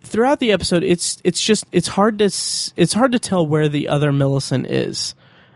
[0.01, 3.87] throughout the episode, it's, it's just, it's hard to, it's hard to tell where the
[3.87, 5.15] other Millicent is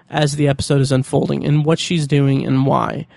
[0.09, 3.07] as the episode is unfolding and what she's doing and why.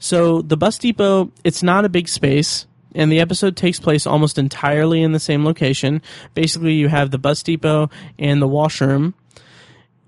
[0.00, 4.38] So the bus depot, it's not a big space and the episode takes place almost
[4.38, 6.02] entirely in the same location.
[6.34, 9.14] Basically, you have the bus depot and the washroom,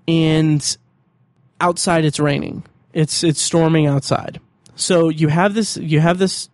[0.07, 0.77] and
[1.59, 2.63] outside it's raining.
[2.93, 4.39] It's it's storming outside.
[4.75, 6.49] So you have this you have this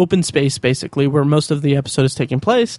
[0.00, 2.78] open space basically where most of the episode is taking place.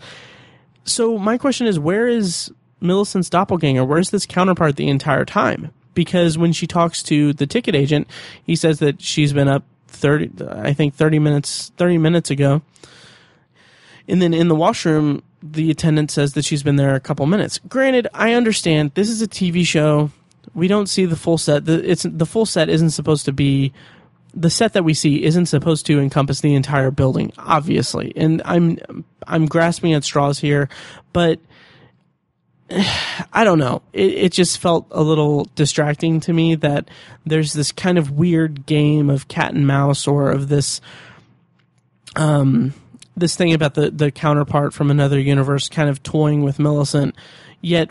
[0.83, 3.85] So my question is, where is Millicent's doppelganger?
[3.85, 5.71] Where's this counterpart the entire time?
[5.93, 8.07] Because when she talks to the ticket agent,
[8.43, 12.61] he says that she's been up 30, I think 30 minutes, 30 minutes ago.
[14.07, 17.59] And then in the washroom, the attendant says that she's been there a couple minutes.
[17.67, 20.11] Granted, I understand this is a TV show.
[20.55, 21.65] We don't see the full set.
[21.65, 23.73] The, it's the full set isn't supposed to be
[24.33, 28.13] the set that we see isn't supposed to encompass the entire building, obviously.
[28.15, 30.69] And I'm I'm grasping at straws here,
[31.13, 31.39] but
[33.33, 33.81] I don't know.
[33.93, 36.89] It, it just felt a little distracting to me that
[37.25, 40.81] there's this kind of weird game of cat and mouse or of this
[42.15, 42.73] um
[43.15, 47.15] this thing about the the counterpart from another universe kind of toying with Millicent,
[47.61, 47.89] yet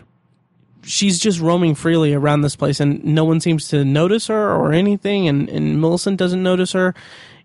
[0.83, 4.73] she's just roaming freely around this place and no one seems to notice her or
[4.73, 6.93] anything and, and Millicent doesn't notice her.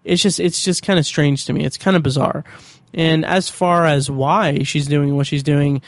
[0.05, 1.65] It's just it's just kind of strange to me.
[1.65, 2.45] It's kind of bizarre.
[2.95, 5.83] And as far as why she's doing what she's doing,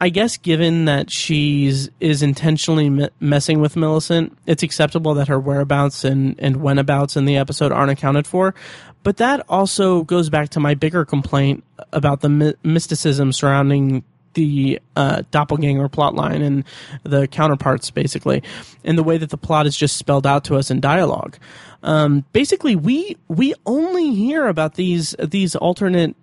[0.00, 5.40] I guess given that she's is intentionally me- messing with Millicent, it's acceptable that her
[5.40, 8.54] whereabouts and and whenabouts in the episode aren't accounted for.
[9.02, 14.04] But that also goes back to my bigger complaint about the my- mysticism surrounding
[14.36, 16.64] the uh, doppelganger plotline and
[17.02, 18.44] the counterparts, basically,
[18.84, 21.36] and the way that the plot is just spelled out to us in dialogue.
[21.82, 26.14] Um, basically, we we only hear about these these alternate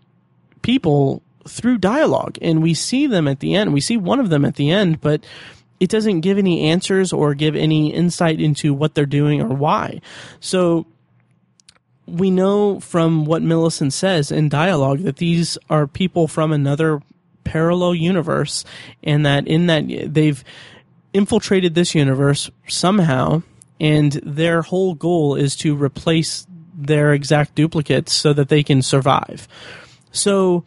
[0.62, 3.74] people through dialogue and we see them at the end.
[3.74, 5.26] We see one of them at the end, but
[5.80, 10.00] it doesn't give any answers or give any insight into what they're doing or why.
[10.40, 10.86] So
[12.08, 17.02] we know from what Millicent says in dialogue that these are people from another
[17.44, 18.66] parallel universe
[19.04, 20.44] and that in that they've
[21.14, 23.42] infiltrated this universe somehow
[23.80, 29.48] and their whole goal is to replace their exact duplicates so that they can survive.
[30.12, 30.64] So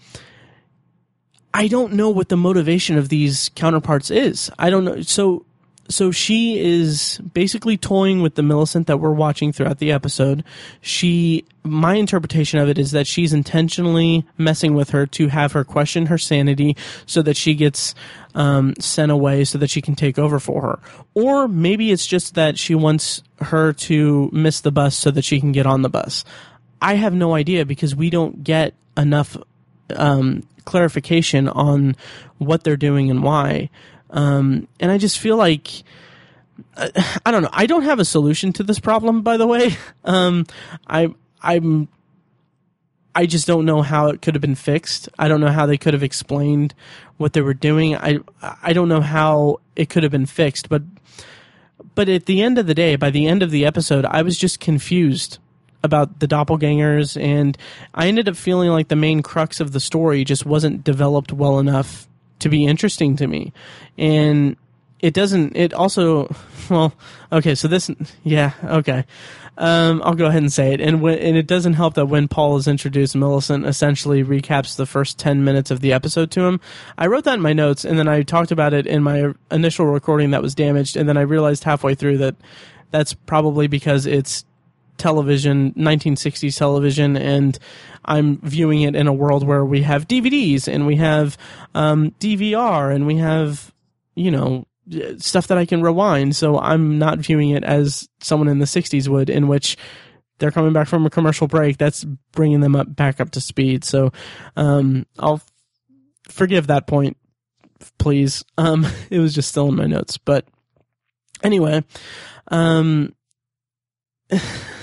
[1.52, 4.50] I don't know what the motivation of these counterparts is.
[4.58, 5.00] I don't know.
[5.02, 5.46] So
[5.88, 10.44] so she is basically toying with the Millicent that we're watching throughout the episode.
[10.80, 15.64] She, my interpretation of it is that she's intentionally messing with her to have her
[15.64, 17.94] question her sanity so that she gets
[18.34, 20.78] um, sent away so that she can take over for her.
[21.14, 25.40] Or maybe it's just that she wants her to miss the bus so that she
[25.40, 26.24] can get on the bus.
[26.80, 29.36] I have no idea because we don't get enough
[29.94, 31.96] um, clarification on
[32.38, 33.70] what they're doing and why.
[34.10, 35.82] Um, and I just feel like
[36.76, 36.90] uh,
[37.24, 37.50] I don't know.
[37.52, 39.76] I don't have a solution to this problem, by the way.
[40.04, 40.46] Um,
[40.86, 41.88] I I'm
[43.12, 45.08] I just don't know how it could have been fixed.
[45.18, 46.74] I don't know how they could have explained
[47.16, 47.96] what they were doing.
[47.96, 50.82] I I don't know how it could have been fixed, but
[51.96, 54.38] but at the end of the day, by the end of the episode, I was
[54.38, 55.38] just confused
[55.82, 57.58] about the doppelgangers and
[57.94, 61.58] I ended up feeling like the main crux of the story just wasn't developed well
[61.58, 62.06] enough
[62.40, 63.52] to be interesting to me.
[63.98, 64.56] And
[65.00, 66.34] it doesn't, it also,
[66.70, 66.94] well,
[67.32, 67.90] okay, so this,
[68.22, 69.04] yeah, okay.
[69.58, 70.80] Um, I'll go ahead and say it.
[70.82, 74.84] And when, and it doesn't help that when Paul is introduced, Millicent essentially recaps the
[74.84, 76.60] first 10 minutes of the episode to him.
[76.98, 79.86] I wrote that in my notes and then I talked about it in my initial
[79.86, 80.96] recording that was damaged.
[80.96, 82.36] And then I realized halfway through that
[82.90, 84.44] that's probably because it's
[84.96, 87.58] television, 1960s television, and
[88.04, 91.36] I'm viewing it in a world where we have DVDs and we have
[91.74, 93.72] um, DVR and we have,
[94.14, 94.66] you know,
[95.18, 96.36] stuff that I can rewind.
[96.36, 99.76] So I'm not viewing it as someone in the 60s would, in which
[100.38, 101.78] they're coming back from a commercial break.
[101.78, 103.84] That's bringing them up back up to speed.
[103.84, 104.12] So
[104.56, 105.40] um, I'll
[106.28, 107.16] forgive that point,
[107.98, 108.44] please.
[108.58, 110.46] Um, it was just still in my notes, but
[111.42, 111.82] anyway.
[112.48, 113.15] Um,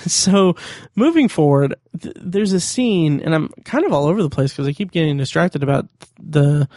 [0.05, 0.55] so
[0.95, 4.67] moving forward, th- there's a scene, and I'm kind of all over the place because
[4.67, 5.87] I keep getting distracted about
[6.21, 6.67] the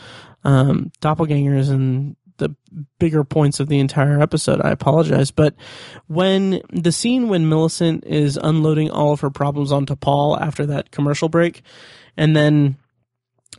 [0.45, 2.55] um, doppelgangers and the
[2.99, 4.61] bigger points of the entire episode.
[4.63, 5.55] I apologize, but
[6.07, 10.91] when the scene when Millicent is unloading all of her problems onto Paul after that
[10.91, 11.63] commercial break,
[12.17, 12.77] and then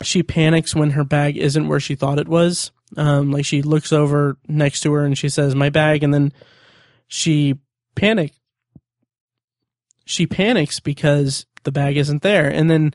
[0.03, 2.71] she panics when her bag isn't where she thought it was.
[2.95, 6.31] Um, like she looks over next to her and she says, "My bag," and then
[7.07, 7.55] she
[7.95, 8.33] panic
[10.07, 12.49] she panics because the bag isn't there.
[12.49, 12.93] And then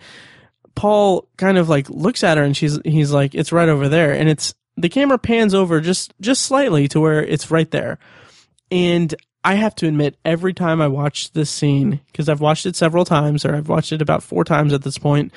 [0.74, 4.12] Paul kind of like looks at her and she's he's like, It's right over there.
[4.12, 7.98] And it's the camera pans over just just slightly to where it's right there.
[8.70, 12.76] And I have to admit, every time I watch this scene, because I've watched it
[12.76, 15.32] several times, or I've watched it about four times at this point,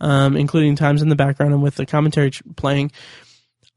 [0.00, 2.92] um, including times in the background and with the commentary playing,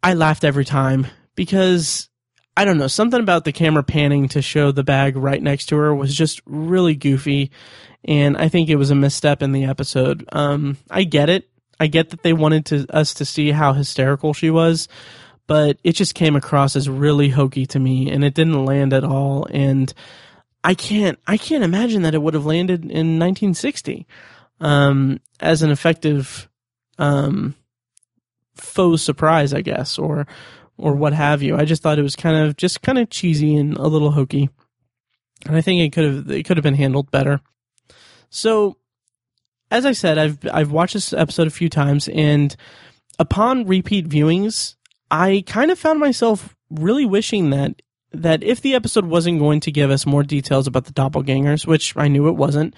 [0.04, 2.10] I laughed every time because
[2.56, 5.78] I don't know, something about the camera panning to show the bag right next to
[5.78, 7.52] her was just really goofy.
[8.04, 10.28] And I think it was a misstep in the episode.
[10.32, 11.48] Um, I get it.
[11.80, 14.88] I get that they wanted to, us to see how hysterical she was,
[15.48, 19.04] but it just came across as really hokey to me and it didn't land at
[19.04, 19.48] all.
[19.50, 19.92] And
[20.64, 24.06] I can't, I can't imagine that it would have landed in 1960,
[24.60, 26.48] um, as an effective,
[27.00, 27.56] um,
[28.56, 30.28] faux surprise, I guess, or,
[30.82, 31.56] or what have you.
[31.56, 34.50] I just thought it was kind of just kind of cheesy and a little hokey.
[35.46, 37.40] And I think it could have it could have been handled better.
[38.30, 38.78] So
[39.70, 42.56] as I said, I've I've watched this episode a few times and
[43.20, 44.76] upon repeat viewings,
[45.10, 47.82] I kind of found myself really wishing that
[48.14, 51.96] that if the episode wasn't going to give us more details about the doppelgangers, which
[51.96, 52.76] I knew it wasn't,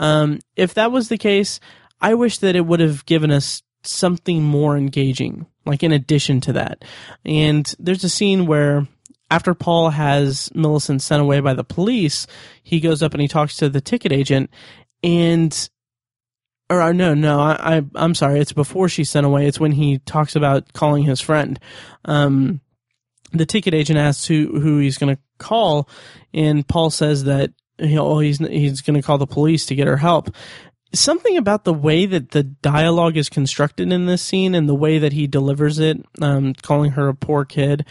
[0.00, 1.60] um, if that was the case,
[2.00, 6.52] I wish that it would have given us something more engaging, like in addition to
[6.54, 6.84] that.
[7.24, 8.86] And there's a scene where
[9.30, 12.26] after Paul has Millicent sent away by the police,
[12.62, 14.50] he goes up and he talks to the ticket agent
[15.02, 15.68] and
[16.70, 19.46] or uh, no, no, I, I I'm sorry, it's before she's sent away.
[19.46, 21.58] It's when he talks about calling his friend.
[22.06, 22.60] Um,
[23.32, 25.88] the ticket agent asks who who he's going to call,
[26.32, 29.98] and Paul says that he'll, he's he's going to call the police to get her
[29.98, 30.30] help
[30.94, 34.98] something about the way that the dialogue is constructed in this scene and the way
[34.98, 37.84] that he delivers it, um, calling her a poor kid.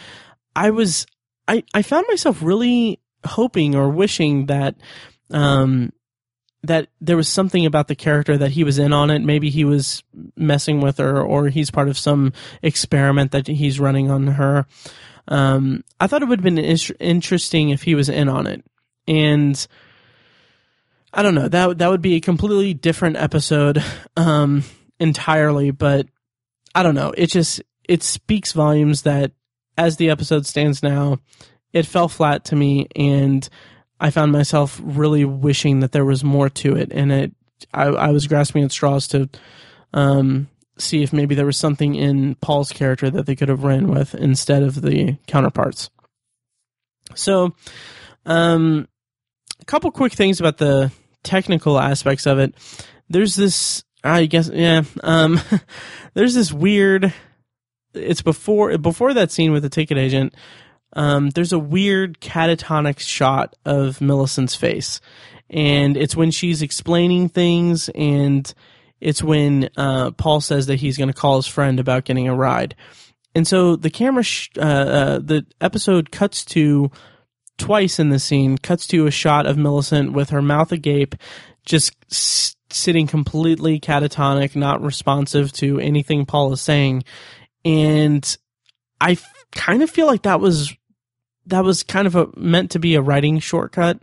[0.55, 1.05] I was,
[1.47, 4.75] I, I found myself really hoping or wishing that,
[5.31, 5.91] um,
[6.63, 9.19] that there was something about the character that he was in on it.
[9.19, 10.03] Maybe he was
[10.35, 14.67] messing with her or he's part of some experiment that he's running on her.
[15.27, 16.59] Um, I thought it would have been
[16.99, 18.63] interesting if he was in on it.
[19.07, 19.67] And,
[21.13, 21.47] I don't know.
[21.47, 23.83] That that would be a completely different episode
[24.15, 24.63] um
[24.99, 26.07] entirely, but
[26.73, 27.13] I don't know.
[27.17, 29.31] It just it speaks volumes that
[29.77, 31.19] as the episode stands now,
[31.73, 33.47] it fell flat to me and
[33.99, 37.33] I found myself really wishing that there was more to it and it
[37.73, 39.29] I, I was grasping at straws to
[39.93, 40.47] um
[40.77, 44.15] see if maybe there was something in Paul's character that they could have ran with
[44.15, 45.89] instead of the counterparts.
[47.15, 47.53] So
[48.25, 48.87] um
[49.59, 50.91] a couple quick things about the
[51.23, 52.55] technical aspects of it,
[53.09, 53.83] there's this.
[54.03, 54.83] I guess yeah.
[55.03, 55.39] Um,
[56.13, 57.13] there's this weird.
[57.93, 60.33] It's before before that scene with the ticket agent.
[60.93, 64.99] Um, there's a weird catatonic shot of Millicent's face,
[65.49, 68.51] and it's when she's explaining things, and
[68.99, 72.35] it's when uh, Paul says that he's going to call his friend about getting a
[72.35, 72.75] ride,
[73.33, 76.91] and so the camera, sh- uh, uh, the episode cuts to
[77.61, 81.15] twice in the scene cuts to a shot of Millicent with her mouth agape,
[81.65, 87.03] just s- sitting completely catatonic, not responsive to anything Paul is saying.
[87.63, 88.37] And
[88.99, 90.75] I f- kind of feel like that was
[91.47, 93.99] that was kind of a meant to be a writing shortcut.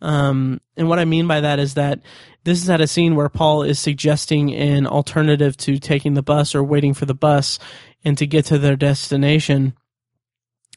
[0.00, 2.00] Um, and what I mean by that is that
[2.44, 6.54] this is at a scene where Paul is suggesting an alternative to taking the bus
[6.54, 7.58] or waiting for the bus
[8.04, 9.74] and to get to their destination.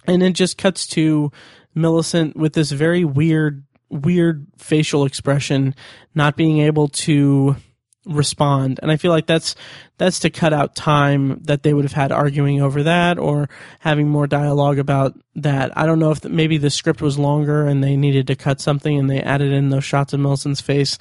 [0.07, 1.31] And it just cuts to
[1.75, 5.75] Millicent with this very weird, weird facial expression,
[6.15, 7.55] not being able to
[8.05, 8.79] respond.
[8.81, 9.55] And I feel like that's
[9.97, 13.49] that's to cut out time that they would have had arguing over that or
[13.79, 15.77] having more dialogue about that.
[15.77, 18.61] I don't know if the, maybe the script was longer and they needed to cut
[18.61, 20.97] something and they added in those shots of Millicent's face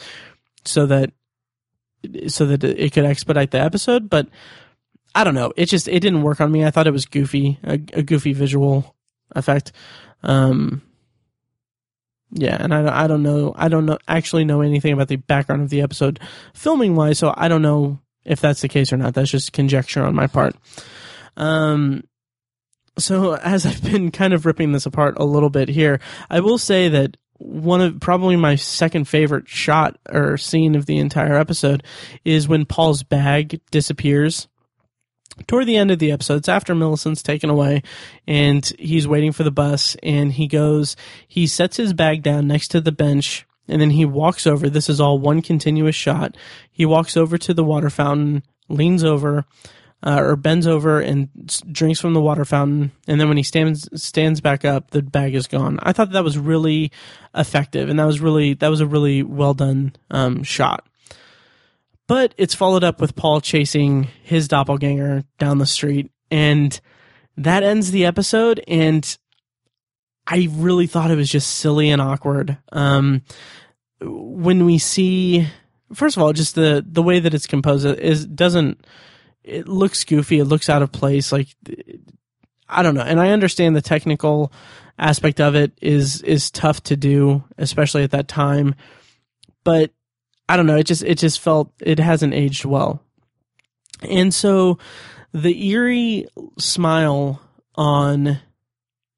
[0.64, 1.12] so that
[2.28, 4.28] so that it could expedite the episode, but
[5.14, 5.52] I don't know.
[5.56, 6.64] It just it didn't work on me.
[6.64, 8.94] I thought it was goofy, a, a goofy visual
[9.34, 9.72] effect.
[10.22, 10.82] Um,
[12.30, 15.62] yeah, and I, I don't know I don't know actually know anything about the background
[15.62, 16.20] of the episode
[16.54, 19.14] filming wise, so I don't know if that's the case or not.
[19.14, 20.54] That's just conjecture on my part.
[21.36, 22.04] Um,
[22.98, 26.58] so as I've been kind of ripping this apart a little bit here, I will
[26.58, 31.84] say that one of probably my second favorite shot or scene of the entire episode
[32.24, 34.48] is when Paul's bag disappears
[35.46, 37.82] toward the end of the episode, it's after Millicent's taken away
[38.26, 42.68] and he's waiting for the bus and he goes, he sets his bag down next
[42.68, 44.68] to the bench and then he walks over.
[44.68, 46.36] This is all one continuous shot.
[46.70, 49.44] He walks over to the water fountain, leans over,
[50.02, 51.28] uh, or bends over and
[51.70, 52.92] drinks from the water fountain.
[53.06, 55.78] And then when he stands stands back up, the bag is gone.
[55.82, 56.92] I thought that was really
[57.34, 60.86] effective, and that was really that was a really well done um, shot.
[62.08, 66.78] But it's followed up with Paul chasing his doppelganger down the street, and
[67.36, 68.64] that ends the episode.
[68.66, 69.16] And
[70.26, 72.58] I really thought it was just silly and awkward.
[72.72, 73.22] Um,
[74.00, 75.46] when we see,
[75.92, 78.86] first of all, just the the way that it's composed is doesn't
[79.44, 80.38] it looks goofy.
[80.38, 81.30] It looks out of place.
[81.30, 81.48] Like
[82.68, 84.52] I don't know, and I understand the technical
[84.98, 88.74] aspect of it is is tough to do, especially at that time.
[89.64, 89.92] But
[90.48, 93.02] I don't know, it just it just felt it hasn't aged well.
[94.08, 94.78] And so
[95.32, 96.26] the eerie
[96.58, 97.40] smile
[97.74, 98.40] on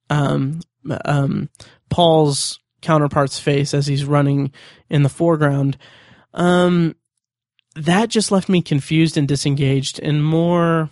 [0.09, 0.61] um
[1.05, 1.49] um
[1.89, 4.53] Paul's counterpart's face as he's running
[4.89, 5.77] in the foreground
[6.33, 6.95] um
[7.77, 10.91] that just left me confused and disengaged and more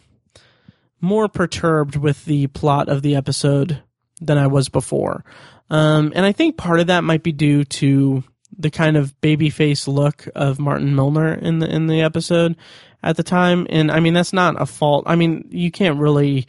[1.01, 3.83] more perturbed with the plot of the episode
[4.21, 5.25] than I was before.
[5.71, 8.25] Um, and I think part of that might be due to
[8.57, 12.57] the kind of babyface look of Martin Milner in the in the episode
[13.03, 13.67] at the time.
[13.71, 15.05] And I mean that's not a fault.
[15.07, 16.47] I mean, you can't really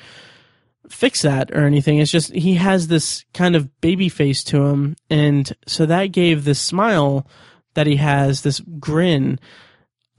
[0.89, 2.00] fix that or anything.
[2.00, 6.43] It's just he has this kind of baby face to him and so that gave
[6.43, 7.28] this smile
[7.76, 9.39] that he has, this grin,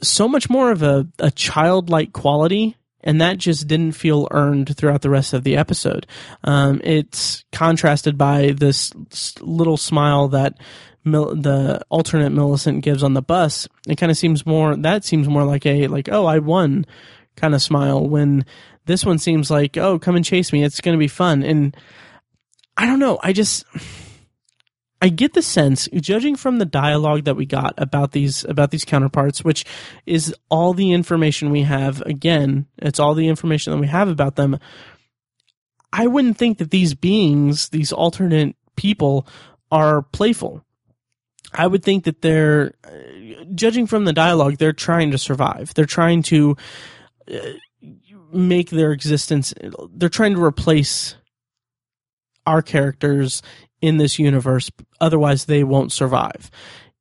[0.02, 5.02] so much more of a, a childlike quality and that just didn't feel earned throughout
[5.02, 6.06] the rest of the episode.
[6.44, 8.92] Um, it's contrasted by this
[9.40, 10.58] little smile that
[11.04, 13.68] Mil- the alternate Millicent gives on the bus.
[13.88, 16.86] It kind of seems more that seems more like a like oh I won
[17.36, 18.44] kind of smile when
[18.86, 21.76] this one seems like oh come and chase me it's going to be fun and
[22.76, 23.64] I don't know I just
[25.02, 28.84] I get the sense, judging from the dialogue that we got about these about these
[28.84, 29.64] counterparts, which
[30.04, 32.02] is all the information we have.
[32.02, 34.58] Again, it's all the information that we have about them.
[35.92, 39.26] I wouldn't think that these beings, these alternate people,
[39.72, 40.64] are playful.
[41.52, 42.74] I would think that they're,
[43.54, 45.74] judging from the dialogue, they're trying to survive.
[45.74, 46.56] They're trying to
[47.32, 47.38] uh,
[48.32, 49.52] make their existence.
[49.92, 51.16] They're trying to replace
[52.46, 53.42] our characters
[53.80, 54.70] in this universe.
[55.00, 56.50] Otherwise, they won't survive.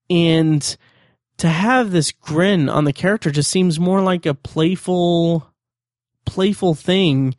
[0.10, 0.78] And
[1.38, 5.48] to have this grin on the character just seems more like a playful,
[6.26, 7.36] playful thing.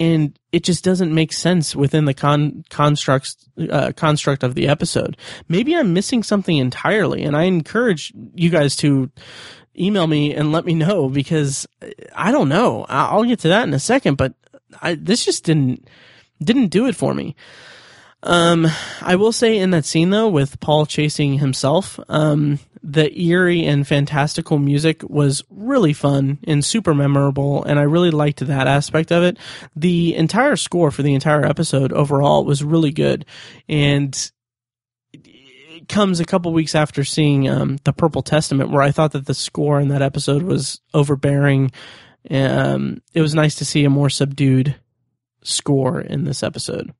[0.00, 3.36] And it just doesn't make sense within the con- constructs,
[3.70, 5.16] uh, construct of the episode.
[5.48, 7.22] Maybe I'm missing something entirely.
[7.22, 9.10] And I encourage you guys to
[9.78, 11.66] email me and let me know because
[12.14, 12.86] I don't know.
[12.88, 14.32] I'll get to that in a second, but
[14.80, 15.86] I, this just didn't,
[16.42, 17.36] didn't do it for me.
[18.22, 18.66] Um,
[19.00, 23.86] I will say in that scene though, with Paul chasing himself, um, the eerie and
[23.86, 29.22] fantastical music was really fun and super memorable, and I really liked that aspect of
[29.22, 29.38] it.
[29.76, 33.24] The entire score for the entire episode overall was really good,
[33.68, 34.30] and
[35.12, 39.26] it comes a couple weeks after seeing um, the Purple Testament, where I thought that
[39.26, 41.70] the score in that episode was overbearing.
[42.30, 44.76] Um, it was nice to see a more subdued
[45.42, 46.92] score in this episode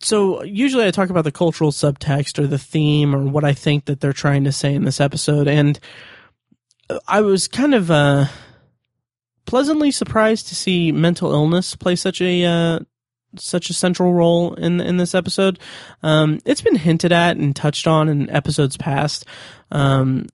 [0.00, 3.86] so usually I talk about the cultural subtext or the theme or what I think
[3.86, 5.78] that they're trying to say in this episode, and
[7.06, 8.26] I was kind of uh,
[9.44, 12.78] pleasantly surprised to see mental illness play such a uh,
[13.36, 15.58] such a central role in in this episode.
[16.02, 19.24] Um, it's been hinted at and touched on in episodes past.
[19.70, 20.26] Um,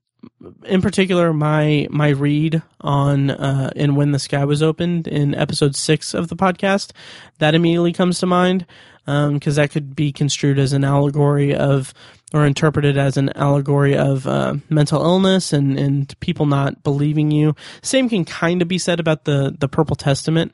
[0.64, 5.74] in particular, my my read on uh, in when the sky was opened in episode
[5.74, 6.92] six of the podcast
[7.38, 8.66] that immediately comes to mind
[9.04, 11.92] because um, that could be construed as an allegory of
[12.32, 17.54] or interpreted as an allegory of uh, mental illness and, and people not believing you.
[17.82, 20.52] Same can kind of be said about the, the Purple Testament,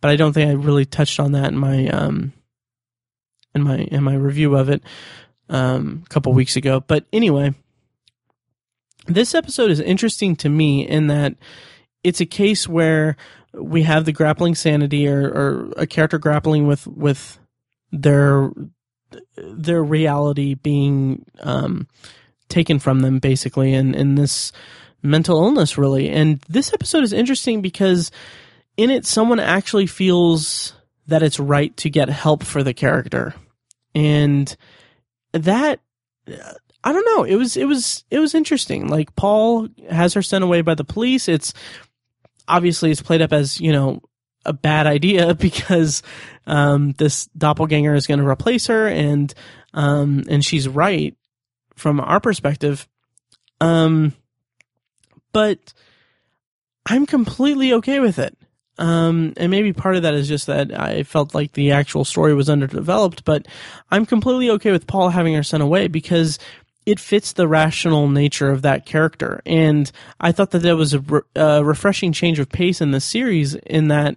[0.00, 2.32] but I don't think I really touched on that in my um,
[3.54, 4.82] in my in my review of it
[5.48, 6.80] um, a couple weeks ago.
[6.80, 7.54] But anyway,
[9.06, 11.34] this episode is interesting to me in that
[12.04, 13.16] it's a case where
[13.52, 17.38] we have the grappling sanity or, or a character grappling with with
[17.92, 18.50] their
[19.36, 21.88] their reality being um,
[22.48, 24.52] taken from them basically and in this
[25.02, 26.10] mental illness really.
[26.10, 28.10] And this episode is interesting because
[28.76, 30.74] in it someone actually feels
[31.06, 33.34] that it's right to get help for the character.
[33.94, 34.54] And
[35.32, 35.80] that
[36.84, 37.24] i don't know.
[37.24, 38.88] It was it was it was interesting.
[38.88, 41.28] Like paul has her sent away by the police.
[41.28, 41.54] It's
[42.46, 44.02] obviously it's played up as you know
[44.44, 46.02] a bad idea because
[46.46, 49.32] um, this doppelganger is going to replace her, and
[49.74, 51.16] um, and she's right
[51.76, 52.88] from our perspective.
[53.60, 54.14] Um,
[55.32, 55.72] but
[56.86, 58.36] I'm completely okay with it.
[58.78, 62.32] Um, and maybe part of that is just that I felt like the actual story
[62.32, 63.46] was underdeveloped, but
[63.90, 66.38] I'm completely okay with Paul having her sent away because
[66.88, 69.42] it fits the rational nature of that character.
[69.44, 73.00] And I thought that that was a, re- a refreshing change of pace in the
[73.00, 74.16] series in that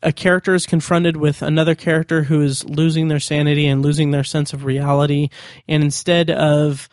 [0.00, 4.22] a character is confronted with another character who is losing their sanity and losing their
[4.22, 5.28] sense of reality.
[5.66, 6.88] And instead of,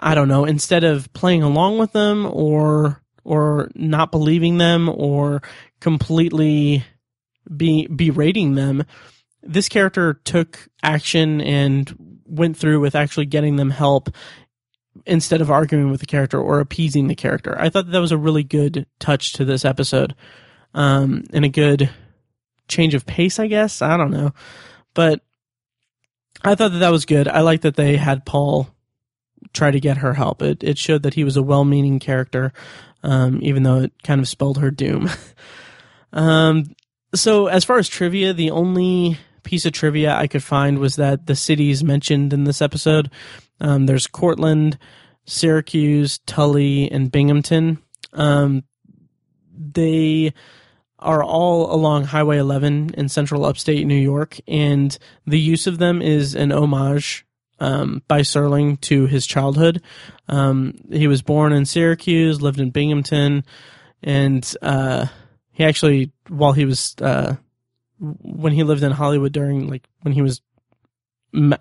[0.00, 5.42] I don't know, instead of playing along with them or, or not believing them or
[5.80, 6.82] completely
[7.54, 8.84] be berating them,
[9.42, 11.94] this character took action and
[12.26, 14.10] went through with actually getting them help
[15.06, 17.56] instead of arguing with the character or appeasing the character.
[17.58, 20.14] I thought that, that was a really good touch to this episode,
[20.72, 21.90] um, and a good
[22.68, 23.82] change of pace, I guess.
[23.82, 24.32] I don't know,
[24.94, 25.20] but
[26.42, 27.28] I thought that that was good.
[27.28, 28.68] I like that they had Paul
[29.52, 30.42] try to get her help.
[30.42, 32.52] It it showed that he was a well-meaning character,
[33.02, 35.10] um, even though it kind of spelled her doom.
[36.12, 36.74] um,
[37.14, 41.26] so as far as trivia, the only piece of trivia I could find was that
[41.26, 43.10] the cities mentioned in this episode,
[43.60, 44.78] um, there's Cortland,
[45.26, 47.78] Syracuse, Tully, and Binghamton.
[48.12, 48.64] Um,
[49.56, 50.32] they
[50.98, 56.02] are all along Highway 11 in central upstate New York, and the use of them
[56.02, 57.26] is an homage
[57.60, 59.82] um, by Serling to his childhood.
[60.28, 63.44] Um, he was born in Syracuse, lived in Binghamton,
[64.02, 65.06] and uh,
[65.52, 67.36] he actually, while he was uh,
[68.20, 70.40] when he lived in Hollywood during like when he was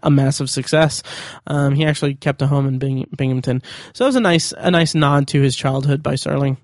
[0.04, 1.02] a massive success.
[1.48, 3.62] Um, he actually kept a home in Bing- Binghamton,
[3.94, 6.58] so it was a nice a nice nod to his childhood by Serling.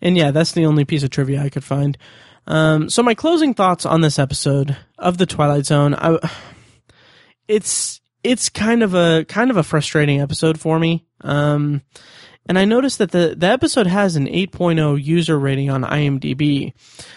[0.00, 1.96] And yeah, that's the only piece of trivia I could find.
[2.46, 6.18] Um, so my closing thoughts on this episode of the Twilight Zone, I,
[7.48, 11.06] it's it's kind of a kind of a frustrating episode for me.
[11.20, 11.82] Um,
[12.46, 16.72] and I noticed that the the episode has an 8.0 user rating on IMDb.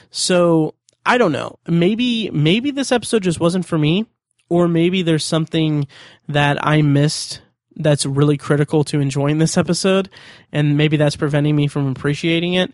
[0.09, 0.75] So
[1.05, 1.59] I don't know.
[1.67, 4.05] Maybe maybe this episode just wasn't for me,
[4.49, 5.87] or maybe there's something
[6.27, 7.41] that I missed
[7.75, 10.09] that's really critical to enjoying this episode,
[10.51, 12.73] and maybe that's preventing me from appreciating it.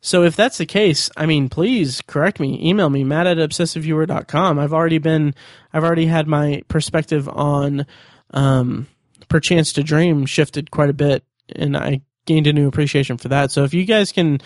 [0.00, 2.58] So if that's the case, I mean, please correct me.
[2.66, 4.58] Email me, matt at obsessiveviewer.com.
[4.58, 5.34] I've already been,
[5.72, 7.84] I've already had my perspective on,
[8.30, 8.86] um,
[9.28, 11.24] Perchance to Dream shifted quite a bit,
[11.54, 13.50] and I gained a new appreciation for that.
[13.50, 14.40] So if you guys can,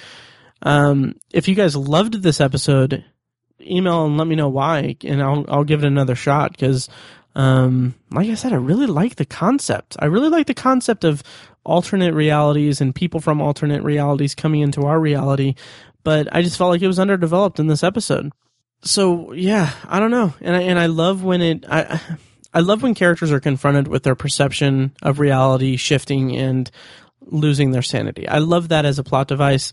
[0.63, 3.05] um, if you guys loved this episode,
[3.61, 6.89] email and let me know why, and I'll I'll give it another shot because
[7.35, 9.97] um, like I said, I really like the concept.
[9.99, 11.23] I really like the concept of
[11.65, 15.55] alternate realities and people from alternate realities coming into our reality,
[16.03, 18.33] but I just felt like it was underdeveloped in this episode.
[18.83, 22.01] So yeah, I don't know, and I and I love when it I.
[22.55, 26.71] I love when characters are confronted with their perception of reality shifting and
[27.21, 28.29] losing their sanity.
[28.29, 29.73] I love that as a plot device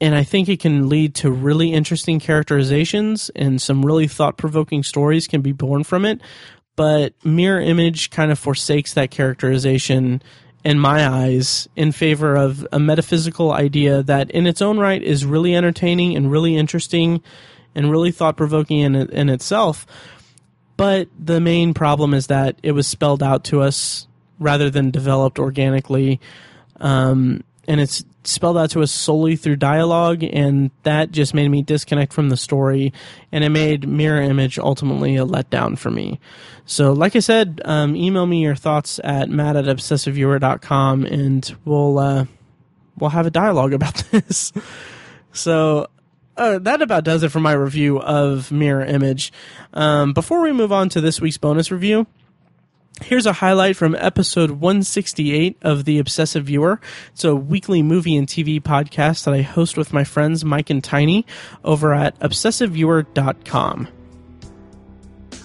[0.00, 4.82] and I think it can lead to really interesting characterizations and some really thought provoking
[4.82, 6.20] stories can be born from it.
[6.74, 10.22] But Mirror Image kind of forsakes that characterization
[10.64, 15.26] in my eyes in favor of a metaphysical idea that in its own right is
[15.26, 17.22] really entertaining and really interesting
[17.74, 19.86] and really thought provoking in, in itself.
[20.80, 24.08] But the main problem is that it was spelled out to us
[24.38, 26.22] rather than developed organically.
[26.76, 31.60] Um, and it's spelled out to us solely through dialogue, and that just made me
[31.60, 32.94] disconnect from the story,
[33.30, 36.18] and it made Mirror Image ultimately a letdown for me.
[36.64, 41.98] So, like I said, um, email me your thoughts at matt at obsessiveviewer.com, and we'll,
[41.98, 42.24] uh,
[42.96, 44.50] we'll have a dialogue about this.
[45.30, 45.88] so,
[46.40, 49.30] uh, that about does it for my review of Mirror Image.
[49.74, 52.06] Um, before we move on to this week's bonus review,
[53.02, 56.82] Here's a highlight from episode 168 of The Obsessive Viewer.
[57.12, 60.84] It's a weekly movie and TV podcast that I host with my friends Mike and
[60.84, 61.24] Tiny
[61.64, 63.88] over at obsessiveviewer.com.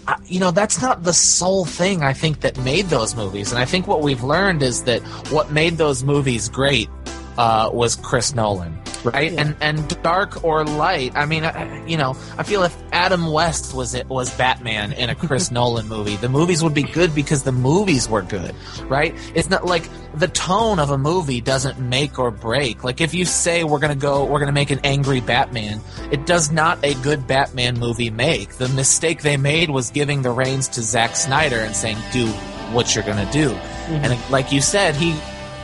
[0.06, 3.54] Uh, you know, that's not the sole thing I think that made those movies.
[3.54, 6.89] And I think what we've learned is that what made those movies great
[7.38, 9.32] uh, was Chris Nolan right?
[9.32, 9.41] Yeah.
[9.41, 11.14] And and dark or light.
[11.16, 15.10] I mean, I, you know, I feel if Adam West was it was Batman in
[15.10, 19.16] a Chris Nolan movie, the movies would be good because the movies were good, right?
[19.34, 22.84] It's not like the tone of a movie doesn't make or break.
[22.84, 25.82] Like if you say we're gonna go, we're gonna make an angry Batman,
[26.12, 28.56] it does not a good Batman movie make.
[28.56, 32.28] The mistake they made was giving the reins to Zack Snyder and saying, "Do
[32.74, 34.06] what you're gonna do." Mm-hmm.
[34.06, 35.16] And like you said, he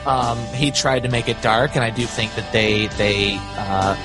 [0.05, 3.95] um, he tried to make it dark, and I do think that they they uh,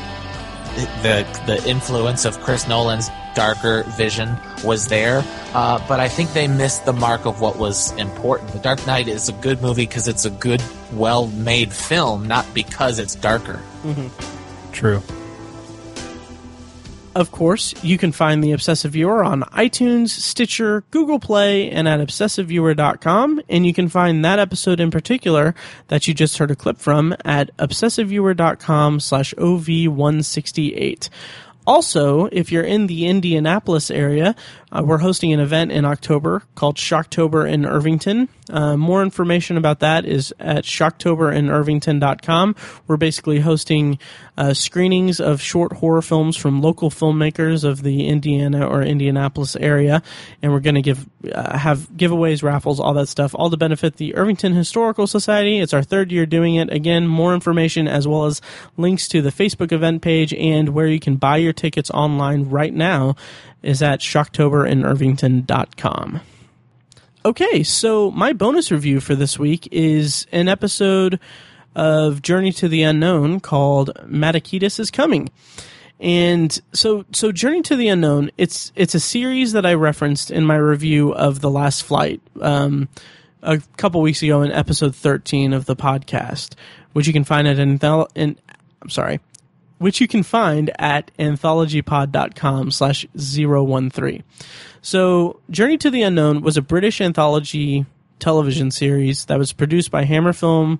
[1.02, 5.22] the the influence of Chris Nolan's darker vision was there,
[5.54, 8.52] uh, but I think they missed the mark of what was important.
[8.52, 12.46] The Dark Knight is a good movie because it's a good, well made film, not
[12.54, 13.60] because it's darker.
[13.82, 14.72] Mm-hmm.
[14.72, 15.02] True.
[17.16, 21.98] Of course, you can find The Obsessive Viewer on iTunes, Stitcher, Google Play, and at
[21.98, 23.40] obsessiveviewer.com.
[23.48, 25.54] And you can find that episode in particular
[25.88, 31.08] that you just heard a clip from at obsessiveviewer.com slash OV168.
[31.66, 34.36] Also, if you're in the Indianapolis area,
[34.70, 38.28] uh, we're hosting an event in October called Shocktober in Irvington.
[38.50, 42.54] Uh, more information about that is at shocktoberinirvington.com.
[42.86, 43.98] We're basically hosting
[44.38, 50.02] uh, screenings of short horror films from local filmmakers of the Indiana or Indianapolis area,
[50.42, 53.96] and we're going to give uh, have giveaways, raffles, all that stuff, all to benefit
[53.96, 55.58] the Irvington Historical Society.
[55.58, 56.70] It's our third year doing it.
[56.72, 58.42] Again, more information as well as
[58.76, 62.74] links to the Facebook event page and where you can buy your tickets online right
[62.74, 63.16] now
[63.62, 66.20] is at shocktoberinirvington.com.
[67.26, 71.18] Okay, so my bonus review for this week is an episode
[71.74, 75.28] of Journey to the Unknown called Matakitas is Coming.
[75.98, 80.46] And so so Journey to the Unknown, it's it's a series that I referenced in
[80.46, 82.88] my review of The Last Flight um,
[83.42, 86.54] a couple weeks ago in episode 13 of the podcast,
[86.92, 87.80] which you can find at in,
[88.14, 88.38] in
[88.80, 89.18] I'm sorry,
[89.78, 94.22] which you can find at anthologypod.com slash 013.
[94.86, 97.86] So, Journey to the Unknown was a British anthology
[98.20, 100.78] television series that was produced by Hammer Film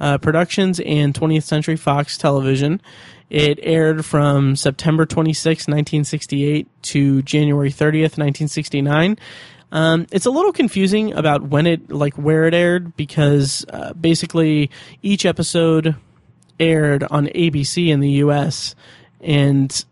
[0.00, 2.82] uh, Productions and 20th Century Fox Television.
[3.30, 9.18] It aired from September 26, 1968 to January 30th, 1969.
[9.70, 14.68] Um, it's a little confusing about when it, like where it aired, because uh, basically
[15.00, 15.94] each episode
[16.58, 18.74] aired on ABC in the US,
[19.20, 19.84] and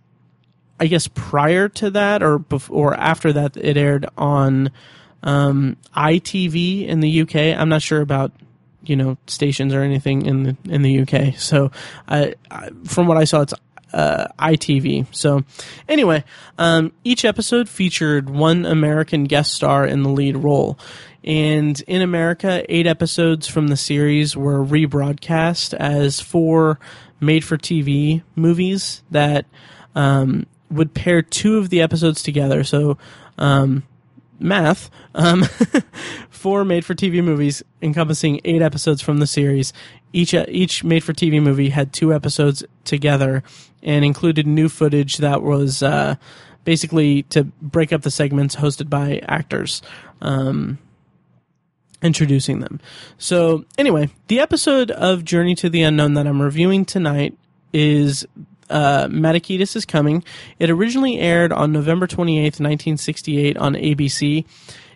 [0.83, 4.73] I guess prior to that or before or after that, it aired on
[5.23, 7.37] um, ITV in the UK.
[7.57, 8.33] I'm not sure about
[8.83, 11.37] you know stations or anything in the in the UK.
[11.37, 11.71] So,
[12.09, 13.55] I, I from what I saw, it's
[13.93, 15.07] uh, ITV.
[15.15, 15.45] So,
[15.89, 16.25] anyway,
[16.59, 20.81] um, each episode featured one American guest star in the lead role.
[21.23, 26.81] And in America, eight episodes from the series were rebroadcast as four
[27.21, 29.47] made for TV movies that
[29.95, 32.65] um, would pair two of the episodes together.
[32.65, 32.99] So,
[33.39, 33.85] um,
[34.39, 35.45] math, um,
[36.31, 39.73] four made for TV movies encompassing eight episodes from the series.
[40.13, 43.43] Each, each made for TV movie had two episodes together
[43.83, 46.17] and included new footage that was, uh,
[46.65, 49.83] basically to break up the segments hosted by actors.
[50.21, 50.79] Um,
[52.03, 52.81] introducing them.
[53.19, 57.37] So, anyway, the episode of Journey to the Unknown that I'm reviewing tonight
[57.73, 58.27] is
[58.73, 59.09] uh,
[59.77, 60.25] is Coming.
[60.59, 64.45] It originally aired on November 28th, 1968 on ABC.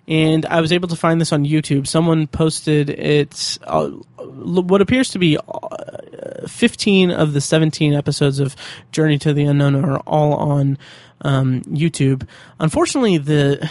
[0.08, 1.86] And I was able to find this on YouTube.
[1.86, 8.54] Someone posted it's uh, what appears to be uh, 15 of the 17 episodes of
[8.92, 10.78] Journey to the Unknown are all on
[11.22, 12.26] um, YouTube.
[12.60, 13.68] Unfortunately, the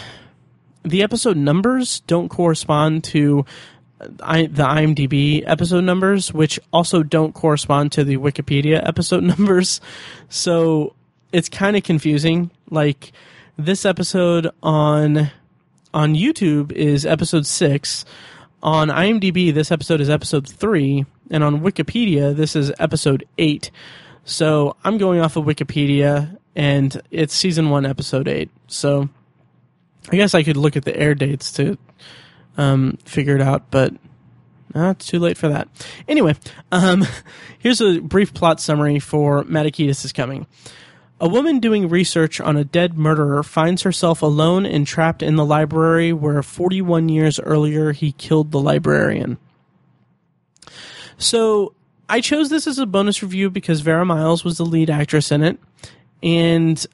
[0.82, 3.44] the episode numbers don't correspond to
[4.20, 9.80] I, the IMDb episode numbers, which also don't correspond to the Wikipedia episode numbers.
[10.28, 10.94] So
[11.32, 12.50] it's kind of confusing.
[12.70, 13.12] Like
[13.56, 15.30] this episode on
[15.94, 18.04] on YouTube is episode six.
[18.62, 23.70] On IMDb, this episode is episode three, and on Wikipedia, this is episode eight.
[24.24, 28.50] So I'm going off of Wikipedia, and it's season one, episode eight.
[28.66, 29.08] So
[30.10, 31.78] I guess I could look at the air dates to
[32.56, 33.94] um, figure it out, but
[34.74, 35.68] uh, it's too late for that.
[36.08, 36.36] Anyway,
[36.72, 37.04] um,
[37.58, 40.46] here's a brief plot summary for Matakitas is Coming.
[41.18, 45.46] A woman doing research on a dead murderer finds herself alone and trapped in the
[45.46, 49.38] library where 41 years earlier he killed the librarian.
[51.16, 51.72] So,
[52.08, 55.42] I chose this as a bonus review because Vera Miles was the lead actress in
[55.42, 55.58] it,
[56.22, 56.86] and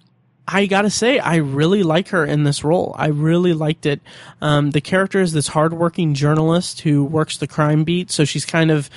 [0.46, 2.94] I gotta say, I really like her in this role.
[2.98, 4.00] I really liked it.
[4.40, 8.70] Um, the character is this hardworking journalist who works the crime beat, so she's kind
[8.70, 8.90] of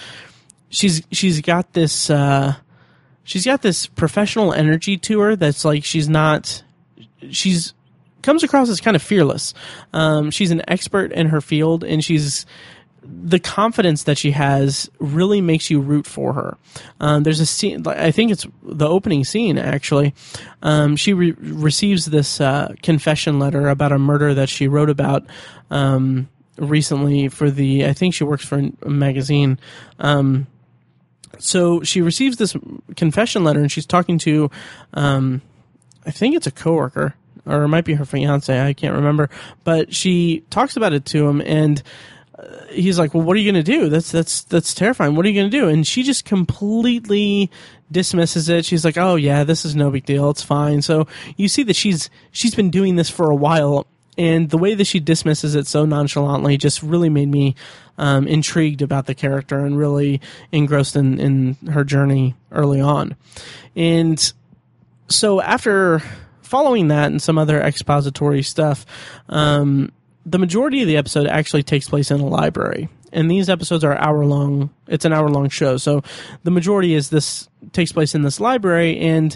[0.70, 2.56] she's she's got this uh,
[3.24, 6.64] she's got this professional energy to her that's like she's not
[7.30, 7.74] she's
[8.26, 9.54] comes across as kind of fearless.
[9.94, 12.46] Um, she's an expert in her field, and she's
[13.08, 16.58] the confidence that she has really makes you root for her.
[17.00, 20.14] Um, there's a scene, I think it's the opening scene actually.
[20.62, 25.26] Um, she re- receives this uh, confession letter about a murder that she wrote about
[25.72, 29.60] um, recently for the, I think she works for a magazine.
[30.00, 30.48] Um,
[31.38, 32.56] so she receives this
[32.96, 34.50] confession letter and she's talking to,
[34.94, 35.42] um,
[36.06, 38.60] I think it's a coworker or it might be her fiance.
[38.60, 39.30] I can't remember,
[39.64, 41.82] but she talks about it to him and
[42.70, 43.90] he's like, "Well, what are you going to do?
[43.90, 45.16] That's that's that's terrifying.
[45.16, 47.50] What are you going to do?" And she just completely
[47.92, 48.66] dismisses it.
[48.66, 50.30] She's like, "Oh yeah, this is no big deal.
[50.30, 51.08] It's fine." So
[51.38, 54.88] you see that she's she's been doing this for a while, and the way that
[54.88, 57.56] she dismisses it so nonchalantly just really made me
[57.98, 60.20] um, intrigued about the character and really
[60.52, 63.16] engrossed in in her journey early on.
[63.76, 64.34] And
[65.08, 66.02] so after
[66.42, 68.86] following that and some other expository stuff.
[69.30, 69.92] Um,
[70.26, 73.98] the majority of the episode actually takes place in a library, and these episodes are
[73.98, 74.70] hour long.
[74.88, 76.04] It's an hour long show, so
[76.44, 79.36] the majority is this takes place in this library, and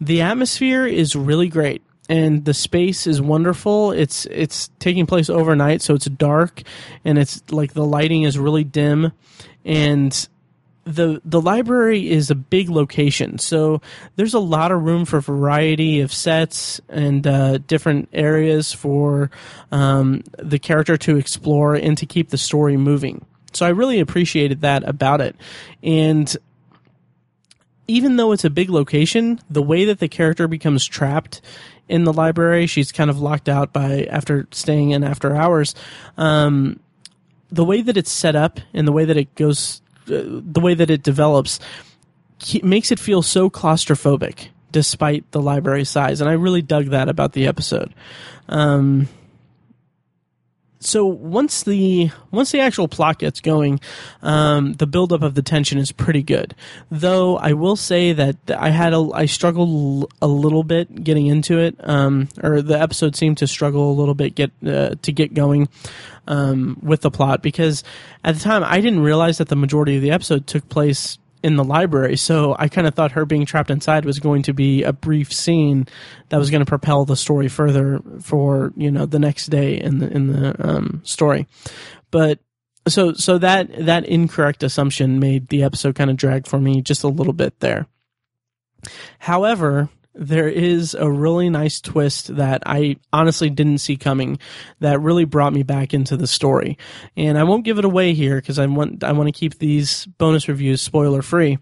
[0.00, 3.92] the atmosphere is really great and the space is wonderful.
[3.92, 6.62] It's it's taking place overnight, so it's dark,
[7.04, 9.12] and it's like the lighting is really dim,
[9.64, 10.28] and
[10.94, 13.80] the the library is a big location, so
[14.16, 19.30] there's a lot of room for variety of sets and uh, different areas for
[19.72, 23.24] um, the character to explore and to keep the story moving.
[23.52, 25.36] So I really appreciated that about it,
[25.82, 26.34] and
[27.88, 31.40] even though it's a big location, the way that the character becomes trapped
[31.90, 32.66] in the library.
[32.66, 35.74] She's kind of locked out by after staying in after hours.
[36.16, 36.78] Um,
[37.50, 40.90] the way that it's set up and the way that it goes, the way that
[40.90, 41.60] it develops,
[42.62, 46.20] makes it feel so claustrophobic despite the library size.
[46.20, 47.92] And I really dug that about the episode.
[48.48, 49.08] Um,
[50.80, 53.80] so once the once the actual plot gets going,
[54.22, 56.54] um, the buildup of the tension is pretty good.
[56.90, 61.58] Though I will say that I had a I struggled a little bit getting into
[61.58, 65.34] it, um, or the episode seemed to struggle a little bit get uh, to get
[65.34, 65.68] going
[66.26, 67.84] um, with the plot because
[68.24, 71.56] at the time I didn't realize that the majority of the episode took place in
[71.56, 72.16] the library.
[72.16, 75.32] So I kind of thought her being trapped inside was going to be a brief
[75.32, 75.86] scene
[76.28, 79.98] that was going to propel the story further for you know the next day in
[79.98, 81.46] the in the um, story.
[82.10, 82.38] But
[82.88, 87.04] so so that that incorrect assumption made the episode kind of drag for me just
[87.04, 87.86] a little bit there.
[89.18, 89.88] However,
[90.20, 94.38] there is a really nice twist that I honestly didn't see coming
[94.80, 96.76] that really brought me back into the story.
[97.16, 100.04] And I won't give it away here because I want I want to keep these
[100.18, 101.58] bonus reviews spoiler free.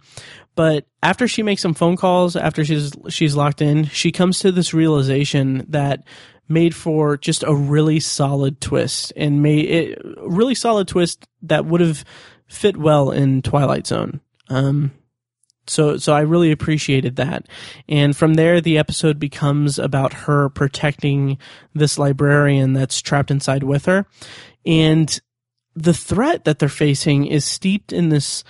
[0.56, 4.50] But after she makes some phone calls, after she's she's locked in, she comes to
[4.50, 6.02] this realization that
[6.48, 11.64] made for just a really solid twist and made it a really solid twist that
[11.64, 12.04] would have
[12.48, 14.20] fit well in Twilight Zone.
[14.48, 14.90] Um,
[15.68, 17.46] so so I really appreciated that.
[17.88, 21.38] And from there the episode becomes about her protecting
[21.74, 24.06] this librarian that's trapped inside with her.
[24.66, 25.18] And
[25.74, 28.44] the threat that they're facing is steeped in this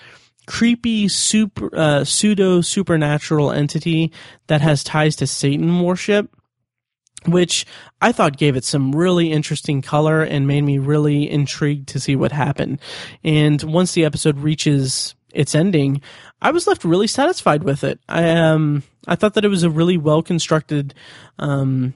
[0.46, 4.10] creepy super uh, pseudo supernatural entity
[4.46, 6.34] that has ties to Satan worship
[7.26, 7.66] which
[8.00, 12.16] I thought gave it some really interesting color and made me really intrigued to see
[12.16, 12.80] what happened.
[13.24, 16.00] And once the episode reaches its ending,
[16.40, 18.00] I was left really satisfied with it.
[18.08, 20.94] I um I thought that it was a really well constructed
[21.38, 21.94] um,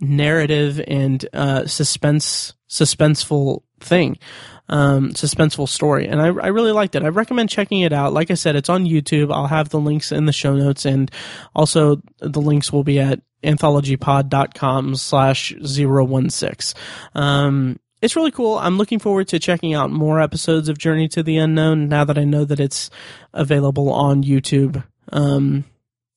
[0.00, 4.18] narrative and uh, suspense suspenseful thing.
[4.66, 7.02] Um, suspenseful story, and I, I really liked it.
[7.02, 8.14] I recommend checking it out.
[8.14, 9.30] Like I said, it's on YouTube.
[9.30, 11.10] I'll have the links in the show notes, and
[11.54, 16.80] also the links will be at anthologypod.com slash 016.
[17.14, 18.58] Um, it's really cool.
[18.58, 22.18] I'm looking forward to checking out more episodes of Journey to the Unknown now that
[22.18, 22.90] I know that it's
[23.32, 24.84] available on YouTube.
[25.10, 25.64] Um,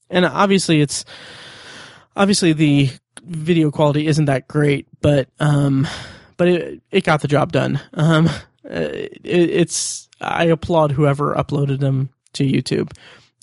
[0.10, 1.06] and obviously, it's
[2.14, 2.90] obviously the
[3.24, 5.88] video quality isn't that great, but um,
[6.36, 7.80] but it it got the job done.
[7.94, 8.30] Um,
[8.66, 12.92] it, it's I applaud whoever uploaded them to YouTube.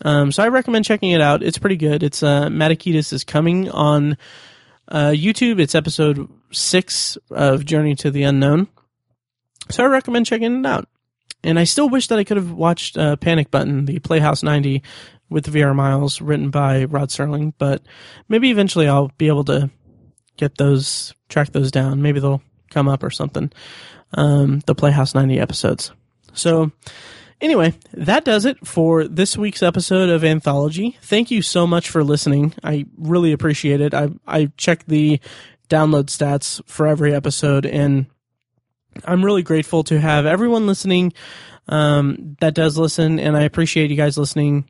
[0.05, 1.42] Um, so I recommend checking it out.
[1.42, 2.03] It's pretty good.
[2.03, 4.18] It's uh, Matakitas is coming on
[4.88, 5.61] uh, YouTube.
[5.61, 8.68] It's episode six of Journey to the Unknown.
[9.70, 10.88] So I recommend checking it out.
[11.42, 14.82] And I still wish that I could have watched uh, Panic Button, the Playhouse 90
[15.28, 17.82] with Vera Miles, written by Rod Serling, but
[18.28, 19.70] maybe eventually I'll be able to
[20.36, 22.02] get those, track those down.
[22.02, 23.52] Maybe they'll come up or something.
[24.12, 25.92] Um, the Playhouse 90 episodes.
[26.32, 26.72] So,
[27.40, 30.96] Anyway, that does it for this week's episode of Anthology.
[31.02, 32.55] Thank you so much for listening.
[32.62, 33.92] I really appreciate it.
[33.92, 35.20] I I check the
[35.69, 38.07] download stats for every episode, and
[39.05, 41.12] I'm really grateful to have everyone listening
[41.69, 44.69] um, that does listen, and I appreciate you guys listening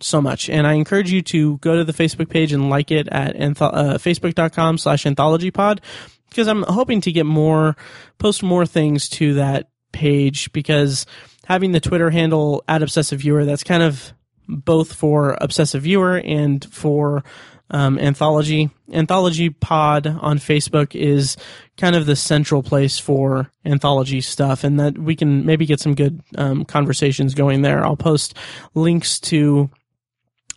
[0.00, 0.50] so much.
[0.50, 3.72] And I encourage you to go to the Facebook page and like it at antho-
[3.72, 5.80] uh, facebook.com slash anthologypod
[6.28, 7.76] because I'm hoping to get more,
[8.18, 11.06] post more things to that page because
[11.46, 14.12] having the Twitter handle at obsessive viewer, that's kind of
[14.48, 17.24] both for obsessive viewer and for
[17.70, 18.70] um, anthology.
[18.92, 21.36] Anthology Pod on Facebook is
[21.76, 25.94] kind of the central place for anthology stuff, and that we can maybe get some
[25.94, 27.84] good um, conversations going there.
[27.84, 28.34] I'll post
[28.74, 29.70] links to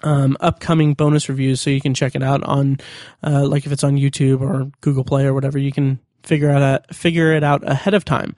[0.03, 2.80] um, upcoming bonus reviews so you can check it out on,
[3.24, 6.62] uh, like if it's on YouTube or Google Play or whatever, you can figure out
[6.89, 8.36] a, figure it out ahead of time.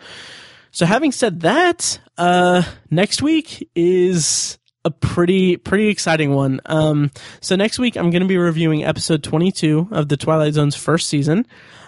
[0.72, 6.59] So having said that, uh, next week is a pretty pretty exciting one.
[6.65, 10.75] Um, so next week I'm going to be reviewing episode 22 of the Twilight Zone's
[10.75, 11.45] first season.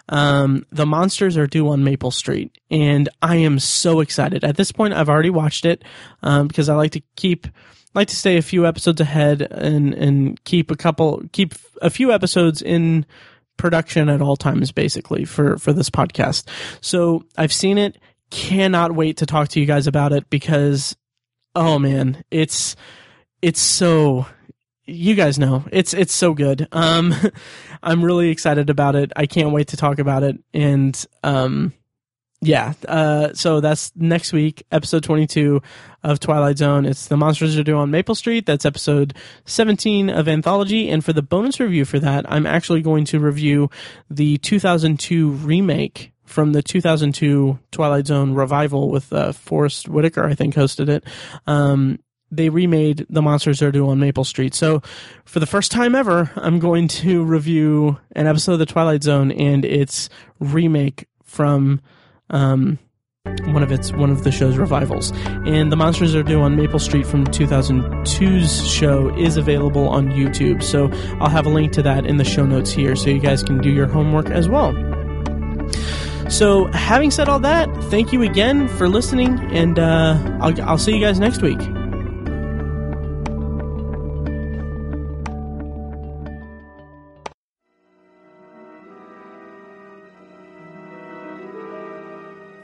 [0.10, 4.44] Um, the monsters are due on Maple Street, and I am so excited.
[4.44, 5.84] At this point, I've already watched it
[6.22, 7.48] um, because I like to keep
[7.94, 12.12] like to stay a few episodes ahead and and keep a couple keep a few
[12.12, 13.06] episodes in
[13.56, 16.48] production at all times basically for for this podcast.
[16.82, 17.98] So I've seen it,
[18.30, 20.96] cannot wait to talk to you guys about it because
[21.56, 22.76] oh man, it's
[23.42, 24.26] it's so
[24.86, 26.68] you guys know it's it's so good.
[26.72, 27.14] Um
[27.84, 29.12] I'm really excited about it.
[29.16, 31.74] I can't wait to talk about it and um
[32.46, 35.62] yeah, uh, so that's next week, episode 22
[36.04, 36.86] of Twilight Zone.
[36.86, 38.46] It's The Monsters Are Due on Maple Street.
[38.46, 39.14] That's episode
[39.46, 40.90] 17 of Anthology.
[40.90, 43.70] And for the bonus review for that, I'm actually going to review
[44.10, 50.56] the 2002 remake from the 2002 Twilight Zone revival with uh, Forest Whitaker, I think,
[50.56, 51.04] hosted it.
[51.46, 52.00] Um,
[52.32, 54.56] they remade The Monsters Are Due on Maple Street.
[54.56, 54.82] So,
[55.26, 59.32] for the first time ever, I'm going to review an episode of The Twilight Zone
[59.32, 60.10] and its
[60.40, 61.80] remake from
[62.32, 62.80] um,
[63.44, 65.12] one of its one of the show's revivals.
[65.46, 70.64] And The Monsters Are Due on Maple Street from 2002's show is available on YouTube.
[70.64, 70.90] So
[71.22, 73.62] I'll have a link to that in the show notes here, so you guys can
[73.62, 74.74] do your homework as well.
[76.34, 80.92] So, having said all that, thank you again for listening, and uh, I'll, I'll see
[80.92, 81.60] you guys next week.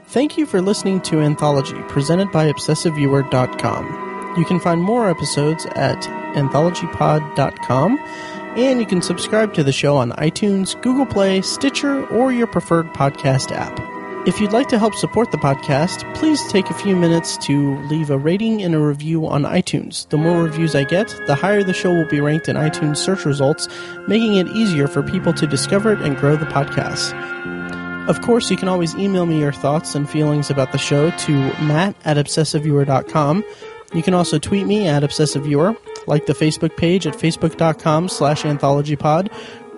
[0.08, 4.36] Thank you for listening to Anthology, presented by ObsessiveViewer.com.
[4.36, 6.02] You can find more episodes at
[6.34, 8.00] anthologypod.com,
[8.58, 12.88] and you can subscribe to the show on iTunes, Google Play, Stitcher, or your preferred
[12.94, 13.80] podcast app.
[14.28, 18.10] If you'd like to help support the podcast, please take a few minutes to leave
[18.10, 20.10] a rating and a review on iTunes.
[20.10, 23.24] The more reviews I get, the higher the show will be ranked in iTunes search
[23.26, 23.70] results,
[24.08, 27.14] making it easier for people to discover it and grow the podcast.
[28.10, 31.32] Of course, you can always email me your thoughts and feelings about the show to
[31.64, 33.44] matt at obsessiveviewer.com.
[33.94, 35.78] You can also tweet me at obsessiveviewer,
[36.10, 39.32] like the Facebook page at facebook.com slash anthologypod,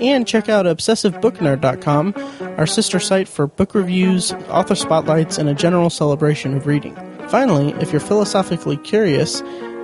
[0.01, 2.15] and check out obsessivebooknerd.com,
[2.57, 6.97] our sister site for book reviews, author spotlights, and a general celebration of reading.
[7.29, 9.43] Finally, if you're philosophically curious,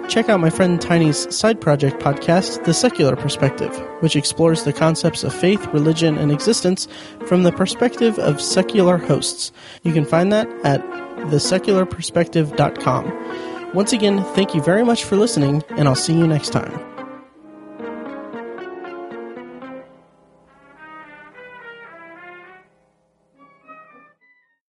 [0.09, 5.25] check out my friend Tiny's side project podcast, The Secular Perspective, which explores the concepts
[5.25, 6.87] of faith, religion, and existence
[7.27, 9.53] from the perspective of secular hosts.
[9.83, 10.83] You can find that at
[11.31, 13.73] thesecularperspective.com.
[13.75, 16.92] Once again, thank you very much for listening, and I'll see you next time.